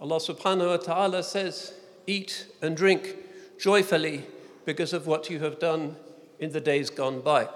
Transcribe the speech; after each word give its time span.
Allah 0.00 0.16
subhanahu 0.16 0.68
wa 0.68 0.76
ta'ala 0.76 1.22
says, 1.22 1.74
Eat 2.06 2.46
and 2.62 2.76
drink 2.76 3.16
joyfully 3.58 4.24
because 4.64 4.92
of 4.92 5.06
what 5.06 5.28
you 5.28 5.40
have 5.40 5.58
done 5.58 5.96
in 6.38 6.52
the 6.52 6.60
days 6.60 6.88
gone 6.88 7.20
by. 7.20 7.48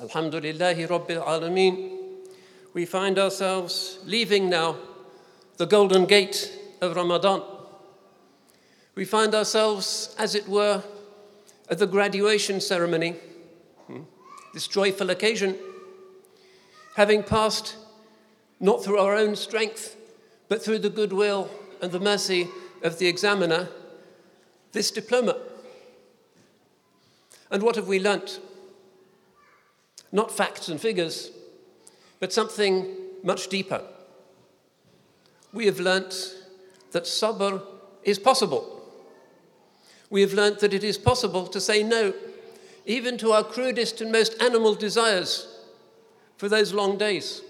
Alhamdulillahi 0.00 0.88
Rabbil 0.88 1.24
Alameen. 1.24 2.00
We 2.72 2.86
find 2.86 3.18
ourselves 3.18 3.98
leaving 4.04 4.48
now 4.48 4.76
the 5.58 5.66
golden 5.66 6.06
gate 6.06 6.52
of 6.80 6.96
Ramadan. 6.96 7.42
We 8.94 9.04
find 9.04 9.34
ourselves, 9.34 10.14
as 10.18 10.34
it 10.34 10.48
were, 10.48 10.82
at 11.68 11.78
the 11.78 11.86
graduation 11.86 12.60
ceremony, 12.60 13.16
hmm, 13.86 14.02
this 14.52 14.66
joyful 14.66 15.10
occasion, 15.10 15.56
having 16.96 17.22
passed 17.22 17.76
not 18.58 18.82
through 18.84 18.98
our 18.98 19.14
own 19.14 19.36
strength, 19.36 19.96
but 20.54 20.62
through 20.62 20.78
the 20.78 20.88
goodwill 20.88 21.50
and 21.82 21.90
the 21.90 21.98
mercy 21.98 22.46
of 22.84 23.00
the 23.00 23.08
examiner, 23.08 23.68
this 24.70 24.92
diploma. 24.92 25.36
And 27.50 27.60
what 27.60 27.74
have 27.74 27.88
we 27.88 27.98
learnt? 27.98 28.38
Not 30.12 30.30
facts 30.30 30.68
and 30.68 30.80
figures, 30.80 31.32
but 32.20 32.32
something 32.32 32.86
much 33.24 33.48
deeper. 33.48 33.82
We 35.52 35.66
have 35.66 35.80
learnt 35.80 36.14
that 36.92 37.02
sabr 37.02 37.60
is 38.04 38.20
possible. 38.20 38.80
We 40.08 40.20
have 40.20 40.34
learnt 40.34 40.60
that 40.60 40.72
it 40.72 40.84
is 40.84 40.98
possible 40.98 41.48
to 41.48 41.60
say 41.60 41.82
no, 41.82 42.14
even 42.86 43.18
to 43.18 43.32
our 43.32 43.42
crudest 43.42 44.00
and 44.00 44.12
most 44.12 44.40
animal 44.40 44.76
desires, 44.76 45.64
for 46.36 46.48
those 46.48 46.72
long 46.72 46.96
days. 46.96 47.42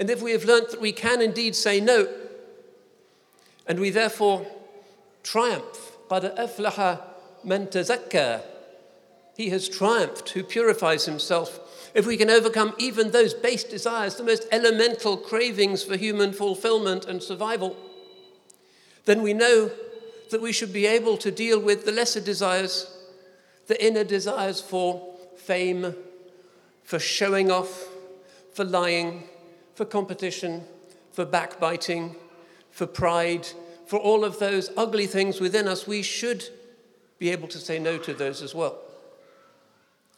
And 0.00 0.10
if 0.10 0.22
we 0.22 0.32
have 0.32 0.44
learnt 0.44 0.70
that 0.70 0.80
we 0.80 0.92
can 0.92 1.20
indeed 1.20 1.56
say 1.56 1.80
no, 1.80 2.08
and 3.66 3.80
we 3.80 3.90
therefore 3.90 4.46
triumph, 5.22 5.96
قَدْ 6.08 6.36
أَفْلَحَ 6.36 7.02
مَنْ 7.44 7.70
تَزَكَّى 7.70 8.42
He 9.36 9.50
has 9.50 9.68
triumphed 9.68 10.30
who 10.30 10.44
purifies 10.44 11.06
himself. 11.06 11.60
If 11.94 12.06
we 12.06 12.16
can 12.16 12.30
overcome 12.30 12.74
even 12.78 13.10
those 13.10 13.34
base 13.34 13.64
desires, 13.64 14.16
the 14.16 14.24
most 14.24 14.46
elemental 14.52 15.16
cravings 15.16 15.82
for 15.82 15.96
human 15.96 16.32
fulfillment 16.32 17.06
and 17.06 17.22
survival, 17.22 17.76
then 19.06 19.22
we 19.22 19.32
know 19.32 19.70
that 20.30 20.42
we 20.42 20.52
should 20.52 20.72
be 20.72 20.86
able 20.86 21.16
to 21.18 21.30
deal 21.30 21.58
with 21.58 21.84
the 21.84 21.92
lesser 21.92 22.20
desires, 22.20 22.92
the 23.66 23.84
inner 23.84 24.04
desires 24.04 24.60
for 24.60 25.14
fame, 25.36 25.94
for 26.84 26.98
showing 26.98 27.50
off, 27.50 27.88
for 28.52 28.64
lying, 28.64 29.24
for 29.81 29.85
competition, 29.85 30.63
for 31.11 31.25
backbiting, 31.25 32.15
for 32.69 32.85
pride, 32.85 33.47
for 33.87 33.97
all 33.97 34.23
of 34.23 34.37
those 34.37 34.69
ugly 34.77 35.07
things 35.07 35.41
within 35.41 35.67
us, 35.67 35.87
we 35.87 36.03
should 36.03 36.47
be 37.17 37.31
able 37.31 37.47
to 37.47 37.57
say 37.57 37.79
no 37.79 37.97
to 37.97 38.13
those 38.13 38.43
as 38.43 38.53
well. 38.53 38.77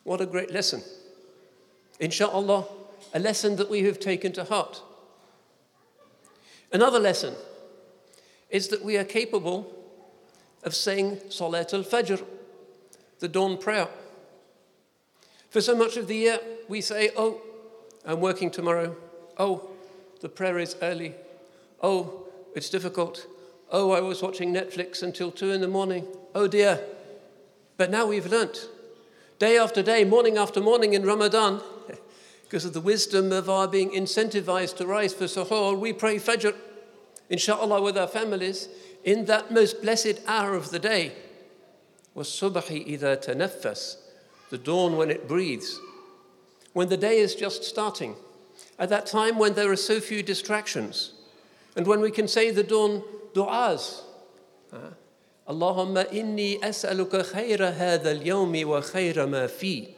What 0.03 0.19
a 0.19 0.25
great 0.25 0.51
lesson. 0.51 0.81
Insha'Allah, 2.01 2.67
a 3.13 3.19
lesson 3.19 3.55
that 3.55 3.69
we 3.69 3.83
have 3.83 4.01
taken 4.01 4.33
to 4.33 4.43
heart. 4.43 4.81
Another 6.73 6.99
lesson 6.99 7.33
is 8.49 8.67
that 8.67 8.83
we 8.83 8.97
are 8.97 9.05
capable 9.05 9.73
of 10.63 10.75
saying 10.75 11.21
Salat 11.29 11.73
al 11.73 11.85
Fajr, 11.85 12.21
the 13.19 13.29
dawn 13.29 13.57
prayer. 13.57 13.87
For 15.49 15.61
so 15.61 15.73
much 15.73 15.95
of 15.95 16.09
the 16.09 16.17
year, 16.17 16.39
we 16.67 16.81
say, 16.81 17.11
Oh, 17.15 17.41
I'm 18.05 18.19
working 18.19 18.51
tomorrow 18.51 18.97
Oh, 19.38 19.68
the 20.20 20.28
prayer 20.28 20.58
is 20.58 20.76
early. 20.82 21.14
Oh, 21.82 22.26
it's 22.54 22.70
difficult. 22.70 23.26
Oh, 23.70 23.92
I 23.92 24.00
was 24.00 24.22
watching 24.22 24.52
Netflix 24.52 25.02
until 25.02 25.30
two 25.30 25.52
in 25.52 25.60
the 25.60 25.68
morning. 25.68 26.06
Oh 26.34 26.48
dear. 26.48 26.80
But 27.76 27.90
now 27.90 28.06
we've 28.06 28.26
learnt, 28.26 28.68
day 29.38 29.56
after 29.56 29.82
day, 29.82 30.04
morning 30.04 30.36
after 30.36 30.60
morning 30.60 30.94
in 30.94 31.04
Ramadan, 31.04 31.62
because 32.42 32.64
of 32.64 32.72
the 32.72 32.80
wisdom 32.80 33.30
of 33.30 33.48
our 33.48 33.68
being 33.68 33.90
incentivized 33.90 34.78
to 34.78 34.86
rise 34.86 35.14
for 35.14 35.24
suhoor, 35.24 35.78
we 35.78 35.92
pray 35.92 36.16
Fajr, 36.16 36.56
inshallah, 37.28 37.80
with 37.82 37.96
our 37.96 38.08
families, 38.08 38.68
in 39.04 39.26
that 39.26 39.52
most 39.52 39.82
blessed 39.82 40.20
hour 40.26 40.54
of 40.54 40.70
the 40.70 40.78
day. 40.78 41.12
وَالصُّبْحِ 42.16 42.98
إِذَا 42.98 43.24
تَنَفَّسْ 43.24 43.96
The 44.50 44.58
dawn 44.58 44.96
when 44.96 45.10
it 45.10 45.28
breathes. 45.28 45.78
When 46.72 46.88
the 46.88 46.96
day 46.96 47.18
is 47.18 47.34
just 47.34 47.62
starting 47.62 48.16
at 48.79 48.89
that 48.89 49.05
time 49.05 49.37
when 49.37 49.53
there 49.53 49.71
are 49.71 49.75
so 49.75 49.99
few 49.99 50.23
distractions, 50.23 51.13
and 51.75 51.87
when 51.87 52.01
we 52.01 52.11
can 52.11 52.27
say 52.27 52.51
the 52.51 52.63
dawn 52.63 53.03
du'as. 53.33 54.01
Uh, 54.71 54.77
Allahumma 55.47 56.09
inni 56.11 56.59
as'aluka 56.61 57.23
khayra 57.33 57.75
hadha 57.75 58.17
al-yawmi 58.17 58.63
wa 58.65 58.79
khayra 58.79 59.29
ma 59.29 59.47
fi. 59.47 59.93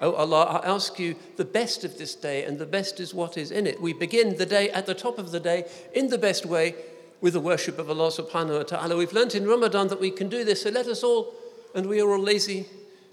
Oh 0.00 0.12
Allah, 0.12 0.60
I 0.62 0.68
ask 0.68 0.98
you 0.98 1.16
the 1.36 1.44
best 1.44 1.84
of 1.84 1.98
this 1.98 2.14
day, 2.14 2.44
and 2.44 2.58
the 2.58 2.66
best 2.66 3.00
is 3.00 3.12
what 3.12 3.36
is 3.36 3.50
in 3.50 3.66
it. 3.66 3.80
We 3.80 3.92
begin 3.92 4.36
the 4.36 4.46
day 4.46 4.70
at 4.70 4.86
the 4.86 4.94
top 4.94 5.18
of 5.18 5.32
the 5.32 5.40
day 5.40 5.66
in 5.92 6.08
the 6.08 6.18
best 6.18 6.46
way 6.46 6.74
with 7.20 7.32
the 7.32 7.40
worship 7.40 7.78
of 7.78 7.90
Allah 7.90 8.08
subhanahu 8.08 8.58
wa 8.58 8.62
ta'ala. 8.64 8.96
We've 8.96 9.12
learnt 9.12 9.34
in 9.34 9.46
Ramadan 9.46 9.88
that 9.88 10.00
we 10.00 10.10
can 10.10 10.28
do 10.28 10.44
this, 10.44 10.62
so 10.62 10.70
let 10.70 10.86
us 10.86 11.02
all, 11.02 11.34
and 11.74 11.86
we 11.86 12.00
are 12.00 12.10
all 12.10 12.22
lazy, 12.22 12.66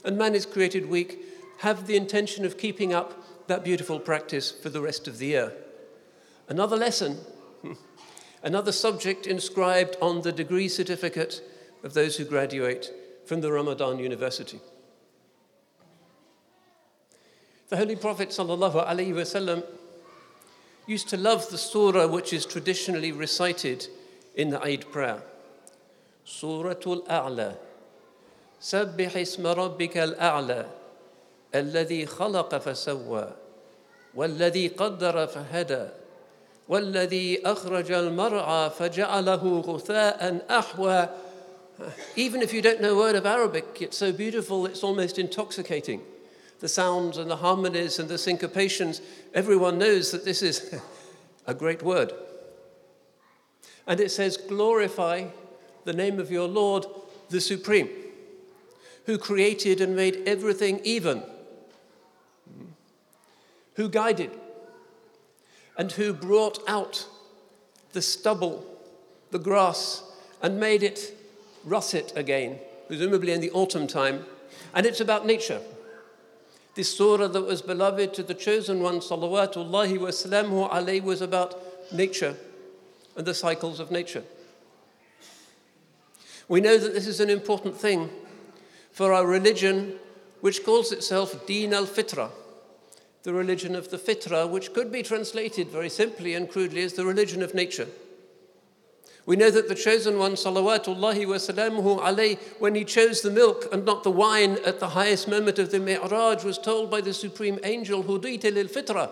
and 0.03 0.17
man 0.17 0.35
is 0.35 0.45
created 0.45 0.89
weak, 0.89 1.19
have 1.59 1.87
the 1.87 1.95
intention 1.95 2.45
of 2.45 2.57
keeping 2.57 2.93
up 2.93 3.23
that 3.46 3.64
beautiful 3.64 4.00
practice 4.00 4.50
for 4.50 4.68
the 4.68 4.80
rest 4.80 5.06
of 5.08 5.18
the 5.18 5.26
year. 5.26 5.52
Another 6.48 6.76
lesson, 6.76 7.18
another 8.42 8.72
subject 8.72 9.26
inscribed 9.26 9.96
on 10.00 10.22
the 10.22 10.32
degree 10.32 10.68
certificate 10.68 11.42
of 11.82 11.94
those 11.94 12.16
who 12.16 12.24
graduate 12.24 12.90
from 13.24 13.40
the 13.40 13.52
Ramadan 13.52 13.98
University. 13.98 14.60
The 17.68 17.76
Holy 17.76 17.96
Prophet 17.96 18.28
ﷺ 18.28 19.64
used 20.86 21.08
to 21.08 21.16
love 21.16 21.50
the 21.50 21.58
surah 21.58 22.06
which 22.06 22.32
is 22.32 22.46
traditionally 22.46 23.10
recited 23.10 23.88
in 24.36 24.50
the 24.50 24.62
Eid 24.62 24.90
prayer. 24.92 25.22
Suratul 26.24 27.06
A'la. 27.08 27.56
سبح 28.60 29.16
اسم 29.16 29.46
ربك 29.46 29.96
الأعلى 29.96 30.66
الذي 31.54 32.06
خلق 32.06 32.58
فسوى 32.58 33.32
والذي 34.14 34.68
قدر 34.68 35.26
فهدى 35.26 35.88
والذي 36.68 37.46
أخرج 37.46 37.92
المرعى 37.92 38.70
فجعله 38.70 39.60
غثاء 39.60 40.46
أحوى 40.50 41.08
Even 42.16 42.40
if 42.40 42.54
you 42.54 42.62
don't 42.62 42.80
know 42.80 42.94
a 42.94 42.96
word 42.96 43.16
of 43.16 43.26
Arabic, 43.26 43.82
it's 43.82 43.98
so 43.98 44.10
beautiful, 44.10 44.64
it's 44.64 44.82
almost 44.82 45.18
intoxicating. 45.18 46.00
The 46.60 46.68
sounds 46.68 47.18
and 47.18 47.30
the 47.30 47.36
harmonies 47.36 47.98
and 47.98 48.08
the 48.08 48.14
syncopations, 48.14 49.02
everyone 49.34 49.76
knows 49.76 50.10
that 50.10 50.24
this 50.24 50.42
is 50.42 50.74
a 51.46 51.52
great 51.52 51.82
word. 51.82 52.14
And 53.86 54.00
it 54.00 54.10
says, 54.10 54.38
Glorify 54.38 55.26
the 55.84 55.92
name 55.92 56.18
of 56.18 56.30
your 56.30 56.48
Lord, 56.48 56.86
the 57.28 57.42
Supreme, 57.42 57.90
who 59.04 59.18
created 59.18 59.82
and 59.82 59.94
made 59.94 60.22
everything 60.26 60.80
even 60.82 61.22
who 63.75 63.89
guided 63.89 64.31
and 65.77 65.91
who 65.93 66.13
brought 66.13 66.59
out 66.67 67.07
the 67.93 68.01
stubble, 68.01 68.65
the 69.31 69.39
grass, 69.39 70.03
and 70.41 70.59
made 70.59 70.83
it 70.83 71.17
russet 71.63 72.11
again, 72.15 72.59
presumably 72.87 73.31
in 73.31 73.41
the 73.41 73.51
autumn 73.51 73.87
time. 73.87 74.25
And 74.73 74.85
it's 74.85 74.99
about 74.99 75.25
nature. 75.25 75.61
This 76.75 76.95
surah 76.95 77.27
that 77.27 77.41
was 77.41 77.61
beloved 77.61 78.13
to 78.13 78.23
the 78.23 78.33
chosen 78.33 78.81
one, 78.81 78.99
salawatullahi 78.99 79.97
wasalamu 79.97 80.69
alayhi, 80.71 81.03
was 81.03 81.21
about 81.21 81.61
nature 81.91 82.35
and 83.15 83.25
the 83.25 83.33
cycles 83.33 83.79
of 83.79 83.91
nature. 83.91 84.23
We 86.47 86.61
know 86.61 86.77
that 86.77 86.93
this 86.93 87.07
is 87.07 87.19
an 87.19 87.29
important 87.29 87.75
thing 87.75 88.09
for 88.91 89.13
our 89.13 89.25
religion, 89.25 89.99
which 90.41 90.63
calls 90.63 90.91
itself 90.91 91.45
Deen 91.45 91.73
al 91.73 91.85
Fitra, 91.85 92.29
the 93.23 93.33
religion 93.33 93.75
of 93.75 93.89
the 93.89 93.97
fitra, 93.97 94.49
which 94.49 94.73
could 94.73 94.91
be 94.91 95.03
translated 95.03 95.67
very 95.69 95.89
simply 95.89 96.33
and 96.33 96.49
crudely 96.49 96.81
as 96.81 96.93
the 96.93 97.05
religion 97.05 97.41
of 97.43 97.53
nature. 97.53 97.87
We 99.25 99.35
know 99.35 99.51
that 99.51 99.67
the 99.67 99.75
chosen 99.75 100.17
one, 100.17 100.33
salawatullahi 100.33 101.27
wa 101.27 101.35
salamuhu 101.35 102.01
alayh, 102.01 102.39
when 102.59 102.73
he 102.73 102.83
chose 102.83 103.21
the 103.21 103.29
milk 103.29 103.67
and 103.71 103.85
not 103.85 104.03
the 104.03 104.11
wine 104.11 104.57
at 104.65 104.79
the 104.79 104.89
highest 104.89 105.27
moment 105.27 105.59
of 105.59 105.69
the 105.69 105.79
mi'raj, 105.79 106.43
was 106.43 106.57
told 106.57 106.89
by 106.89 107.01
the 107.01 107.13
supreme 107.13 107.59
angel, 107.63 108.03
hudita 108.03 108.51
lil 108.51 108.65
fitra, 108.65 109.11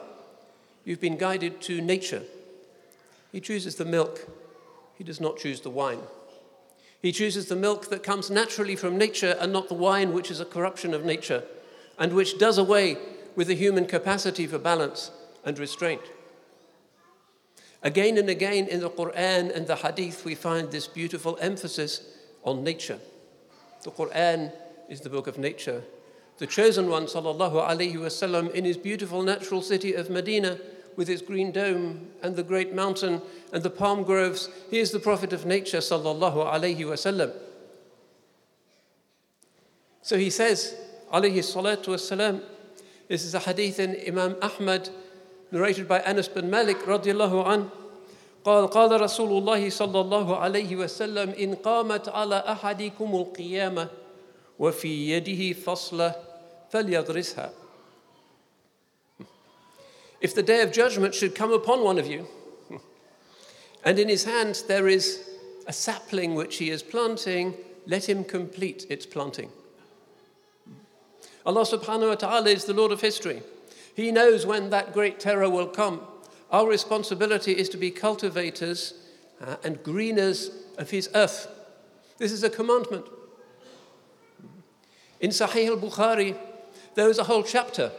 you've 0.83 0.99
been 0.99 1.17
guided 1.17 1.61
to 1.61 1.79
nature. 1.79 2.23
He 3.31 3.39
chooses 3.39 3.75
the 3.75 3.85
milk, 3.85 4.27
he 4.97 5.03
does 5.03 5.21
not 5.21 5.37
choose 5.37 5.61
the 5.61 5.69
wine. 5.69 6.01
He 7.01 7.11
chooses 7.11 7.45
the 7.45 7.55
milk 7.55 7.89
that 7.89 8.03
comes 8.03 8.29
naturally 8.29 8.75
from 8.75 8.97
nature 8.97 9.37
and 9.39 9.53
not 9.53 9.69
the 9.69 9.75
wine 9.75 10.11
which 10.11 10.31
is 10.31 10.39
a 10.39 10.45
corruption 10.45 10.93
of 10.93 11.05
nature 11.05 11.43
and 11.97 12.13
which 12.13 12.37
does 12.37 12.57
away 12.57 12.97
with 13.39 13.47
the 13.47 13.55
human 13.55 13.85
capacity 13.85 14.45
for 14.45 14.59
balance 14.59 15.11
and 15.45 15.57
restraint. 15.57 16.01
Again 17.81 18.17
and 18.17 18.29
again 18.29 18.67
in 18.67 18.81
the 18.81 18.89
Quran 18.89 19.55
and 19.55 19.65
the 19.65 19.77
Hadith, 19.77 20.25
we 20.25 20.35
find 20.35 20.69
this 20.69 20.87
beautiful 20.87 21.37
emphasis 21.39 22.01
on 22.43 22.65
nature. 22.65 22.99
The 23.85 23.91
Quran 23.91 24.51
is 24.89 24.99
the 24.99 25.09
book 25.09 25.27
of 25.27 25.37
nature. 25.37 25.83
The 26.39 26.47
chosen 26.47 26.89
one, 26.89 27.05
sallallahu 27.05 27.65
alaihi 27.65 27.93
wasallam, 27.93 28.51
in 28.51 28.65
his 28.65 28.75
beautiful 28.75 29.23
natural 29.23 29.61
city 29.61 29.93
of 29.93 30.09
Medina, 30.09 30.59
with 30.97 31.07
its 31.07 31.21
green 31.21 31.53
dome 31.53 32.09
and 32.21 32.35
the 32.35 32.43
great 32.43 32.75
mountain 32.75 33.21
and 33.53 33.63
the 33.63 33.69
palm 33.69 34.03
groves, 34.03 34.49
he 34.69 34.79
is 34.79 34.91
the 34.91 34.99
prophet 34.99 35.31
of 35.31 35.45
nature, 35.45 35.77
sallallahu 35.77 36.45
alaihi 36.45 36.79
wasallam. 36.79 37.31
So 40.01 40.17
he 40.17 40.29
says, 40.29 40.75
alayhi 41.13 41.39
salatu 41.39 41.93
wasalam, 41.93 42.43
this 43.08 43.24
is 43.24 43.34
a 43.34 43.40
hadith 43.40 43.78
in 43.78 43.96
Imam 44.06 44.36
Ahmad, 44.40 44.88
narrated 45.50 45.86
by 45.86 46.00
Anas 46.00 46.28
bin 46.28 46.50
Malik 46.50 46.78
radiallahu 46.78 47.46
an. 47.46 47.70
قال 48.44 48.70
قال 48.70 49.00
رسول 49.00 49.38
الله 49.38 49.70
صلى 49.70 50.00
الله 50.00 50.36
عليه 50.36 50.76
وسلم 50.76 51.30
إن 51.30 51.54
قامت 51.54 52.08
على 52.08 52.36
أحدكم 52.36 53.14
القيامة 53.14 53.88
وفي 54.58 55.10
يده 55.10 55.52
فصلة 55.60 56.14
فليغرسها 56.70 57.52
If 60.20 60.34
the 60.34 60.42
day 60.42 60.60
of 60.62 60.72
judgment 60.72 61.14
should 61.14 61.34
come 61.34 61.52
upon 61.52 61.82
one 61.84 61.98
of 61.98 62.06
you, 62.06 62.26
and 63.84 63.98
in 63.98 64.08
his 64.08 64.24
hand 64.24 64.62
there 64.68 64.88
is 64.88 65.28
a 65.66 65.72
sapling 65.72 66.34
which 66.34 66.56
he 66.56 66.70
is 66.70 66.82
planting, 66.82 67.54
let 67.86 68.08
him 68.08 68.24
complete 68.24 68.86
its 68.88 69.06
planting. 69.06 69.50
Allah 71.45 71.61
subhanahu 71.61 72.09
wa 72.09 72.15
ta'ala 72.15 72.49
is 72.49 72.65
the 72.65 72.73
Lord 72.73 72.91
of 72.91 73.01
history. 73.01 73.41
He 73.95 74.11
knows 74.11 74.45
when 74.45 74.69
that 74.69 74.93
great 74.93 75.19
terror 75.19 75.49
will 75.49 75.67
come. 75.67 76.01
Our 76.51 76.67
responsibility 76.67 77.53
is 77.53 77.69
to 77.69 77.77
be 77.77 77.91
cultivators 77.91 78.93
uh, 79.41 79.55
and 79.63 79.81
greeners 79.83 80.51
of 80.77 80.89
His 80.89 81.09
earth. 81.15 81.47
This 82.17 82.31
is 82.31 82.43
a 82.43 82.49
commandment. 82.49 83.05
In 85.19 85.31
Sahih 85.31 85.67
al 85.67 85.77
Bukhari, 85.77 86.37
there 86.95 87.09
is 87.09 87.17
a 87.17 87.23
whole 87.23 87.43
chapter. 87.43 87.91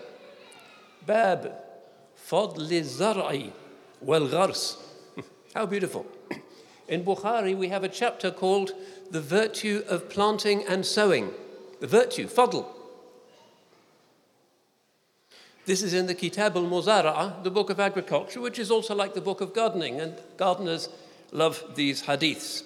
Bab 1.07 1.53
Fadli 2.17 2.81
Zar'i 2.83 3.53
wal 4.01 4.29
Ghars. 4.29 4.77
How 5.55 5.67
beautiful. 5.67 6.07
In 6.89 7.05
Bukhari, 7.05 7.57
we 7.57 7.69
have 7.69 7.85
a 7.85 7.89
chapter 7.89 8.31
called 8.31 8.73
The 9.11 9.21
Virtue 9.21 9.83
of 9.89 10.11
Planting 10.11 10.65
and 10.67 10.85
Sowing. 10.85 11.31
The 11.81 11.87
virtue, 11.87 12.27
Fadl. 12.27 12.67
This 15.70 15.82
is 15.82 15.94
in 15.94 16.06
the 16.06 16.14
Kitab 16.14 16.56
al 16.56 16.64
Muzara'a, 16.64 17.44
the 17.44 17.50
book 17.50 17.72
of 17.72 17.80
agriculture, 17.80 18.40
which 18.40 18.60
is 18.60 18.70
also 18.70 18.94
like 18.94 19.16
the 19.16 19.22
book 19.22 19.42
of 19.42 19.54
gardening, 19.54 20.00
and 20.00 20.14
gardeners 20.38 20.90
love 21.32 21.64
these 21.76 22.04
hadiths. 22.04 22.64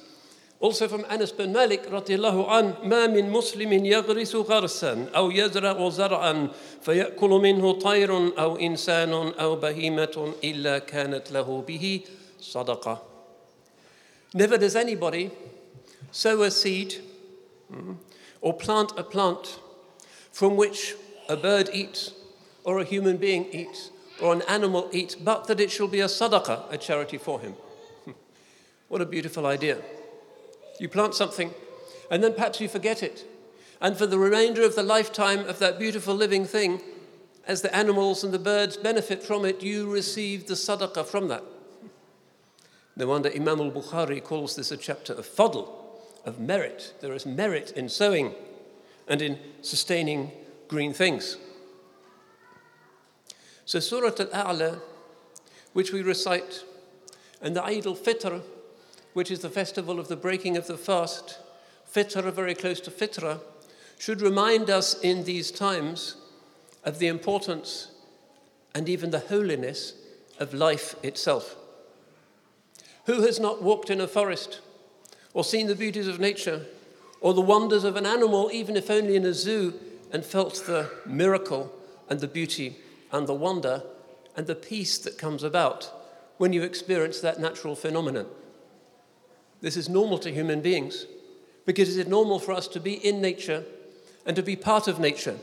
Also 0.59 0.89
from 0.89 1.05
Anas 1.09 1.31
bin 1.31 1.53
Malik 1.53 1.89
radiallahu 1.89 2.49
an, 2.49 2.73
ما 2.83 3.07
من 3.07 3.31
مسلم 3.31 3.85
يغرس 3.85 4.35
غرسا 4.35 5.09
أو 5.15 5.31
يزرع 5.31 5.89
زرعا 5.89 6.49
فيأكل 6.81 7.29
منه 7.29 7.71
طير 7.71 8.39
أو 8.39 8.57
إنسان 8.57 9.13
أو 9.13 9.55
بهيمة 9.55 10.33
إلا 10.43 10.79
كانت 10.79 11.31
له 11.31 11.63
به 11.67 12.01
صدقة. 12.41 12.99
Never 14.33 14.57
does 14.57 14.75
anybody 14.75 15.31
sow 16.11 16.41
a 16.41 16.51
seed 16.51 16.95
hmm, 17.71 17.93
or 18.41 18.53
plant 18.53 18.91
a 18.97 19.03
plant 19.03 19.59
from 20.33 20.57
which 20.57 20.95
a 21.29 21.37
bird 21.37 21.69
eats 21.71 22.11
or 22.64 22.78
a 22.78 22.84
human 22.84 23.16
being 23.16 23.46
eats 23.52 23.90
or 24.20 24.32
an 24.32 24.42
animal 24.42 24.88
eats, 24.92 25.14
but 25.14 25.46
that 25.46 25.60
it 25.60 25.70
shall 25.70 25.88
be 25.88 26.00
a 26.00 26.06
sadaqah, 26.06 26.72
a 26.72 26.78
charity 26.78 27.18
for 27.18 27.40
him. 27.40 27.54
what 28.88 29.00
a 29.00 29.06
beautiful 29.06 29.46
idea. 29.46 29.78
You 30.78 30.88
plant 30.88 31.14
something, 31.14 31.52
and 32.10 32.22
then 32.22 32.34
perhaps 32.34 32.60
you 32.60 32.68
forget 32.68 33.02
it. 33.02 33.24
And 33.80 33.96
for 33.96 34.06
the 34.06 34.18
remainder 34.18 34.62
of 34.62 34.76
the 34.76 34.82
lifetime 34.82 35.40
of 35.40 35.58
that 35.58 35.78
beautiful 35.78 36.14
living 36.14 36.44
thing, 36.44 36.80
as 37.46 37.62
the 37.62 37.74
animals 37.74 38.24
and 38.24 38.32
the 38.32 38.38
birds 38.38 38.76
benefit 38.76 39.22
from 39.22 39.44
it, 39.44 39.62
you 39.62 39.90
receive 39.90 40.46
the 40.46 40.54
sadaqah 40.54 41.04
from 41.04 41.28
that. 41.28 41.42
No 42.96 43.08
wonder 43.08 43.30
Imam 43.34 43.60
al 43.60 43.70
Bukhari 43.70 44.22
calls 44.22 44.56
this 44.56 44.70
a 44.70 44.76
chapter 44.76 45.12
of 45.12 45.26
fadl, 45.26 45.68
of 46.24 46.38
merit. 46.38 46.94
There 47.00 47.12
is 47.12 47.26
merit 47.26 47.72
in 47.72 47.88
sowing 47.88 48.34
and 49.08 49.20
in 49.20 49.38
sustaining 49.62 50.30
green 50.68 50.94
things. 50.94 51.36
So, 53.66 53.80
Surah 53.80 54.12
Al 54.18 54.56
A'la, 54.56 54.80
which 55.72 55.90
we 55.90 56.02
recite, 56.02 56.64
and 57.40 57.56
the 57.56 57.64
Eid 57.64 57.86
al 57.86 57.96
Fitr, 57.96 58.42
which 59.14 59.30
is 59.30 59.40
the 59.40 59.48
festival 59.48 59.98
of 59.98 60.08
the 60.08 60.16
breaking 60.16 60.56
of 60.56 60.66
the 60.66 60.76
fast, 60.76 61.38
Fitr, 61.90 62.30
very 62.30 62.54
close 62.54 62.80
to 62.80 62.90
Fitra, 62.90 63.40
should 63.98 64.20
remind 64.20 64.68
us 64.68 65.00
in 65.00 65.24
these 65.24 65.50
times 65.50 66.16
of 66.84 66.98
the 66.98 67.06
importance 67.06 67.92
and 68.74 68.88
even 68.88 69.10
the 69.10 69.20
holiness 69.20 69.94
of 70.38 70.52
life 70.52 70.94
itself. 71.02 71.56
Who 73.06 73.22
has 73.22 73.40
not 73.40 73.62
walked 73.62 73.88
in 73.88 74.00
a 74.00 74.08
forest 74.08 74.60
or 75.32 75.44
seen 75.44 75.68
the 75.68 75.74
beauties 75.74 76.08
of 76.08 76.20
nature 76.20 76.66
or 77.20 77.32
the 77.32 77.40
wonders 77.40 77.84
of 77.84 77.96
an 77.96 78.04
animal, 78.04 78.50
even 78.52 78.76
if 78.76 78.90
only 78.90 79.16
in 79.16 79.24
a 79.24 79.32
zoo, 79.32 79.74
and 80.12 80.24
felt 80.24 80.64
the 80.66 80.90
miracle 81.06 81.72
and 82.10 82.20
the 82.20 82.28
beauty 82.28 82.76
and 83.14 83.28
the 83.28 83.34
wonder 83.34 83.80
and 84.36 84.48
the 84.48 84.56
peace 84.56 84.98
that 84.98 85.16
comes 85.16 85.44
about 85.44 85.90
when 86.36 86.52
you 86.52 86.64
experience 86.64 87.20
that 87.20 87.40
natural 87.40 87.76
phenomenon. 87.76 88.26
This 89.60 89.76
is 89.76 89.88
normal 89.88 90.18
to 90.18 90.32
human 90.32 90.60
beings 90.60 91.06
because 91.64 91.96
it 91.96 92.00
is 92.00 92.08
normal 92.08 92.40
for 92.40 92.50
us 92.50 92.66
to 92.68 92.80
be 92.80 92.94
in 92.94 93.22
nature 93.22 93.62
and 94.26 94.34
to 94.34 94.42
be 94.42 94.56
part 94.56 94.88
of 94.88 94.98
nature. 94.98 95.38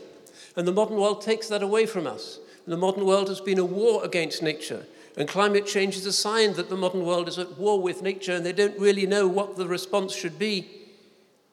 And 0.54 0.68
the 0.68 0.72
modern 0.72 0.98
world 0.98 1.22
takes 1.22 1.48
that 1.48 1.62
away 1.62 1.86
from 1.86 2.06
us. 2.06 2.38
And 2.66 2.72
the 2.74 2.76
modern 2.76 3.06
world 3.06 3.28
has 3.28 3.40
been 3.40 3.58
a 3.58 3.64
war 3.64 4.04
against 4.04 4.42
nature. 4.42 4.84
And 5.16 5.26
climate 5.26 5.66
change 5.66 5.96
is 5.96 6.04
a 6.04 6.12
sign 6.12 6.52
that 6.54 6.68
the 6.68 6.76
modern 6.76 7.06
world 7.06 7.26
is 7.26 7.38
at 7.38 7.58
war 7.58 7.80
with 7.80 8.02
nature 8.02 8.34
and 8.34 8.44
they 8.44 8.52
don't 8.52 8.78
really 8.78 9.06
know 9.06 9.26
what 9.26 9.56
the 9.56 9.66
response 9.66 10.14
should 10.14 10.38
be. 10.38 10.68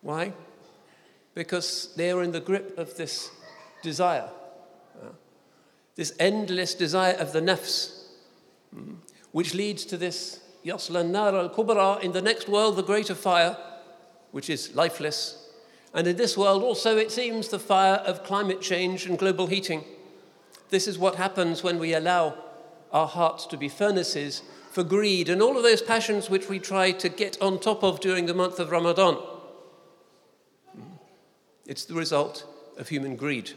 Why? 0.02 0.34
Because 1.34 1.94
they 1.96 2.12
are 2.12 2.24
in 2.24 2.34
the 2.34 2.42
grip 2.42 2.78
of 2.78 2.98
this 2.98 3.32
desire 3.82 4.30
this 6.00 6.14
endless 6.18 6.76
desire 6.76 7.16
of 7.16 7.34
the 7.34 7.42
nafs, 7.42 8.06
hmm, 8.74 8.94
which 9.34 9.54
leads 9.54 9.84
to 9.84 9.98
this 9.98 10.40
yaslan 10.64 11.10
nar 11.12 11.36
al 11.36 11.50
kubra 11.50 12.02
in 12.02 12.14
the 12.14 12.22
next 12.22 12.48
world, 12.48 12.78
the 12.78 12.82
greater 12.82 13.14
fire, 13.14 13.58
which 14.32 14.50
is 14.50 14.74
lifeless. 14.74 15.50
And 15.94 16.08
in 16.08 16.16
this 16.16 16.38
world, 16.38 16.64
also, 16.64 16.96
it 16.96 17.12
seems 17.12 17.50
the 17.50 17.60
fire 17.60 18.02
of 18.06 18.24
climate 18.24 18.62
change 18.62 19.08
and 19.08 19.20
global 19.20 19.48
heating. 19.48 19.84
This 20.70 20.88
is 20.88 20.98
what 20.98 21.16
happens 21.16 21.64
when 21.64 21.80
we 21.80 21.94
allow 21.94 22.38
our 22.94 23.08
hearts 23.08 23.46
to 23.48 23.58
be 23.58 23.68
furnaces 23.68 24.42
for 24.72 24.86
greed 24.86 25.28
and 25.28 25.42
all 25.42 25.58
of 25.58 25.64
those 25.64 25.82
passions 25.82 26.30
which 26.30 26.48
we 26.48 26.60
try 26.60 26.92
to 26.92 27.10
get 27.10 27.38
on 27.42 27.60
top 27.60 27.84
of 27.84 28.00
during 28.00 28.26
the 28.26 28.34
month 28.34 28.58
of 28.58 28.72
Ramadan. 28.72 29.16
Hmm. 30.74 30.94
It's 31.66 31.84
the 31.84 31.96
result 31.96 32.48
of 32.78 32.88
human 32.88 33.18
greed 33.18 33.52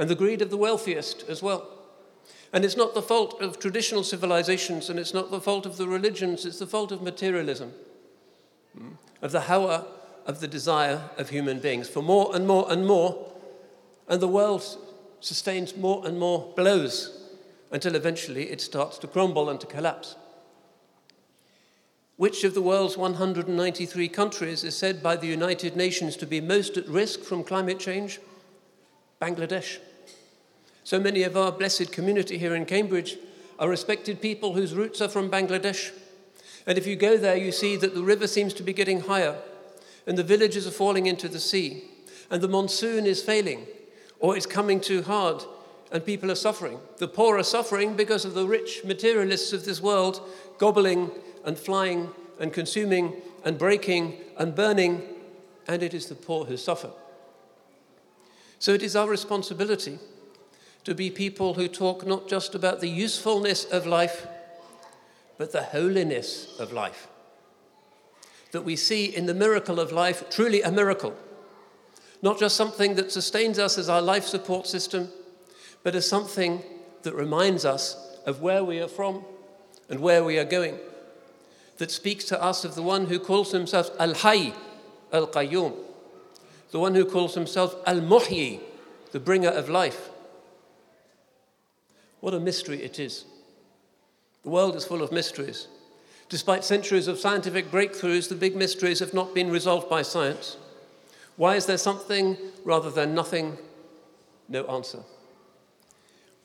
and 0.00 0.08
the 0.08 0.14
greed 0.14 0.40
of 0.40 0.48
the 0.48 0.56
wealthiest 0.56 1.28
as 1.28 1.42
well. 1.42 1.68
And 2.54 2.64
it's 2.64 2.76
not 2.76 2.94
the 2.94 3.02
fault 3.02 3.38
of 3.42 3.58
traditional 3.58 4.02
civilizations 4.02 4.88
and 4.88 4.98
it's 4.98 5.12
not 5.12 5.30
the 5.30 5.42
fault 5.42 5.66
of 5.66 5.76
the 5.76 5.86
religions, 5.86 6.46
it's 6.46 6.58
the 6.58 6.66
fault 6.66 6.90
of 6.90 7.02
materialism, 7.02 7.74
hmm, 8.74 8.92
of 9.20 9.30
the 9.30 9.42
hawa, 9.42 9.86
of 10.24 10.40
the 10.40 10.48
desire 10.48 11.10
of 11.18 11.28
human 11.28 11.58
beings 11.58 11.86
for 11.86 12.02
more 12.02 12.34
and 12.34 12.46
more 12.46 12.64
and 12.72 12.86
more. 12.86 13.30
And 14.08 14.22
the 14.22 14.26
world 14.26 14.64
sustains 15.20 15.76
more 15.76 16.06
and 16.06 16.18
more 16.18 16.50
blows 16.56 17.28
until 17.70 17.94
eventually 17.94 18.48
it 18.50 18.62
starts 18.62 18.96
to 18.98 19.06
crumble 19.06 19.50
and 19.50 19.60
to 19.60 19.66
collapse. 19.66 20.16
Which 22.16 22.42
of 22.42 22.54
the 22.54 22.62
world's 22.62 22.96
193 22.96 24.08
countries 24.08 24.64
is 24.64 24.74
said 24.74 25.02
by 25.02 25.16
the 25.16 25.26
United 25.26 25.76
Nations 25.76 26.16
to 26.16 26.26
be 26.26 26.40
most 26.40 26.78
at 26.78 26.88
risk 26.88 27.20
from 27.20 27.44
climate 27.44 27.78
change? 27.78 28.18
Bangladesh. 29.20 29.78
So 30.84 30.98
many 30.98 31.22
of 31.22 31.36
our 31.36 31.52
blessed 31.52 31.92
community 31.92 32.38
here 32.38 32.54
in 32.54 32.64
Cambridge 32.64 33.16
are 33.58 33.68
respected 33.68 34.20
people 34.20 34.54
whose 34.54 34.74
roots 34.74 35.00
are 35.00 35.08
from 35.08 35.30
Bangladesh. 35.30 35.92
And 36.66 36.78
if 36.78 36.86
you 36.86 36.96
go 36.96 37.16
there, 37.16 37.36
you 37.36 37.52
see 37.52 37.76
that 37.76 37.94
the 37.94 38.02
river 38.02 38.26
seems 38.26 38.54
to 38.54 38.62
be 38.62 38.72
getting 38.72 39.00
higher, 39.00 39.36
and 40.06 40.16
the 40.16 40.24
villages 40.24 40.66
are 40.66 40.72
falling 40.72 41.06
into 41.06 41.28
the 41.28 41.38
sea, 41.38 41.84
and 42.30 42.42
the 42.42 42.48
monsoon 42.48 43.06
is 43.06 43.22
failing, 43.22 43.66
or 44.18 44.36
it's 44.36 44.46
coming 44.46 44.80
too 44.80 45.02
hard, 45.02 45.42
and 45.92 46.04
people 46.04 46.30
are 46.30 46.36
suffering. 46.36 46.78
The 46.98 47.08
poor 47.08 47.38
are 47.38 47.42
suffering 47.42 47.96
because 47.96 48.24
of 48.24 48.34
the 48.34 48.46
rich 48.46 48.82
materialists 48.84 49.52
of 49.52 49.64
this 49.64 49.80
world 49.80 50.20
gobbling 50.58 51.10
and 51.44 51.58
flying 51.58 52.10
and 52.38 52.52
consuming 52.52 53.20
and 53.44 53.58
breaking 53.58 54.18
and 54.38 54.54
burning, 54.54 55.02
and 55.68 55.82
it 55.82 55.92
is 55.92 56.06
the 56.06 56.14
poor 56.14 56.46
who 56.46 56.56
suffer. 56.56 56.90
So 58.58 58.72
it 58.72 58.82
is 58.82 58.96
our 58.96 59.08
responsibility 59.08 59.98
to 60.84 60.94
be 60.94 61.10
people 61.10 61.54
who 61.54 61.68
talk 61.68 62.06
not 62.06 62.28
just 62.28 62.54
about 62.54 62.80
the 62.80 62.88
usefulness 62.88 63.64
of 63.64 63.86
life, 63.86 64.26
but 65.38 65.52
the 65.52 65.62
holiness 65.62 66.58
of 66.58 66.72
life. 66.72 67.08
That 68.52 68.62
we 68.62 68.76
see 68.76 69.04
in 69.06 69.26
the 69.26 69.34
miracle 69.34 69.78
of 69.78 69.92
life 69.92 70.28
truly 70.30 70.62
a 70.62 70.72
miracle, 70.72 71.14
not 72.22 72.38
just 72.38 72.56
something 72.56 72.94
that 72.96 73.12
sustains 73.12 73.58
us 73.58 73.78
as 73.78 73.88
our 73.88 74.02
life 74.02 74.24
support 74.24 74.66
system, 74.66 75.08
but 75.82 75.94
as 75.94 76.08
something 76.08 76.62
that 77.02 77.14
reminds 77.14 77.64
us 77.64 78.18
of 78.26 78.42
where 78.42 78.62
we 78.62 78.80
are 78.80 78.88
from 78.88 79.24
and 79.88 80.00
where 80.00 80.22
we 80.24 80.38
are 80.38 80.44
going, 80.44 80.78
that 81.78 81.90
speaks 81.90 82.24
to 82.24 82.42
us 82.42 82.64
of 82.64 82.74
the 82.74 82.82
one 82.82 83.06
who 83.06 83.18
calls 83.18 83.52
himself 83.52 83.90
Al 83.98 84.12
Hayy, 84.12 84.54
Al 85.12 85.26
Qayyum, 85.26 85.74
the 86.70 86.78
one 86.78 86.94
who 86.94 87.04
calls 87.04 87.34
himself 87.34 87.74
Al 87.86 88.00
Muhyi, 88.00 88.60
the 89.12 89.20
bringer 89.20 89.48
of 89.48 89.68
life. 89.68 90.10
What 92.20 92.34
a 92.34 92.40
mystery 92.40 92.82
it 92.82 92.98
is. 92.98 93.24
The 94.42 94.50
world 94.50 94.76
is 94.76 94.84
full 94.84 95.02
of 95.02 95.12
mysteries. 95.12 95.68
Despite 96.28 96.64
centuries 96.64 97.08
of 97.08 97.18
scientific 97.18 97.70
breakthroughs, 97.70 98.28
the 98.28 98.34
big 98.34 98.54
mysteries 98.54 99.00
have 99.00 99.12
not 99.12 99.34
been 99.34 99.50
resolved 99.50 99.90
by 99.90 100.02
science. 100.02 100.56
Why 101.36 101.56
is 101.56 101.66
there 101.66 101.78
something 101.78 102.36
rather 102.64 102.90
than 102.90 103.14
nothing? 103.14 103.58
No 104.48 104.64
answer. 104.66 105.00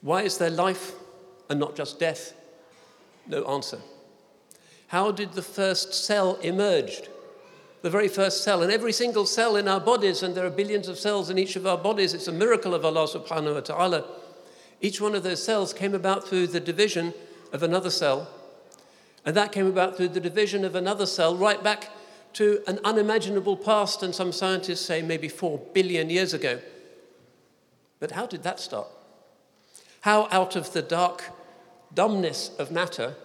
Why 0.00 0.22
is 0.22 0.38
there 0.38 0.50
life 0.50 0.92
and 1.48 1.60
not 1.60 1.76
just 1.76 2.00
death? 2.00 2.34
No 3.26 3.44
answer. 3.44 3.78
How 4.88 5.10
did 5.10 5.32
the 5.32 5.42
first 5.42 5.94
cell 5.94 6.36
emerge? 6.36 7.02
The 7.82 7.90
very 7.90 8.08
first 8.08 8.42
cell, 8.42 8.62
and 8.62 8.72
every 8.72 8.92
single 8.92 9.26
cell 9.26 9.56
in 9.56 9.68
our 9.68 9.80
bodies, 9.80 10.22
and 10.22 10.34
there 10.34 10.46
are 10.46 10.50
billions 10.50 10.88
of 10.88 10.98
cells 10.98 11.30
in 11.30 11.38
each 11.38 11.54
of 11.56 11.66
our 11.66 11.78
bodies, 11.78 12.14
it's 12.14 12.26
a 12.26 12.32
miracle 12.32 12.74
of 12.74 12.84
Allah 12.84 13.06
subhanahu 13.06 13.54
wa 13.54 13.60
ta'ala. 13.60 14.04
Each 14.80 15.00
one 15.00 15.14
of 15.14 15.22
those 15.22 15.42
cells 15.42 15.72
came 15.72 15.94
about 15.94 16.28
through 16.28 16.48
the 16.48 16.60
division 16.60 17.14
of 17.52 17.62
another 17.62 17.90
cell, 17.90 18.28
and 19.24 19.36
that 19.36 19.52
came 19.52 19.66
about 19.66 19.96
through 19.96 20.08
the 20.08 20.20
division 20.20 20.64
of 20.64 20.74
another 20.74 21.06
cell 21.06 21.36
right 21.36 21.62
back 21.62 21.90
to 22.34 22.62
an 22.66 22.78
unimaginable 22.84 23.56
past, 23.56 24.02
and 24.02 24.14
some 24.14 24.30
scientists 24.30 24.84
say 24.84 25.00
maybe 25.00 25.28
four 25.28 25.58
billion 25.72 26.10
years 26.10 26.34
ago. 26.34 26.60
But 27.98 28.12
how 28.12 28.26
did 28.26 28.42
that 28.42 28.60
start? 28.60 28.88
How, 30.02 30.28
out 30.30 30.54
of 30.54 30.72
the 30.72 30.82
dark 30.82 31.24
dumbness 31.94 32.50
of 32.58 32.70
matter, 32.70 33.16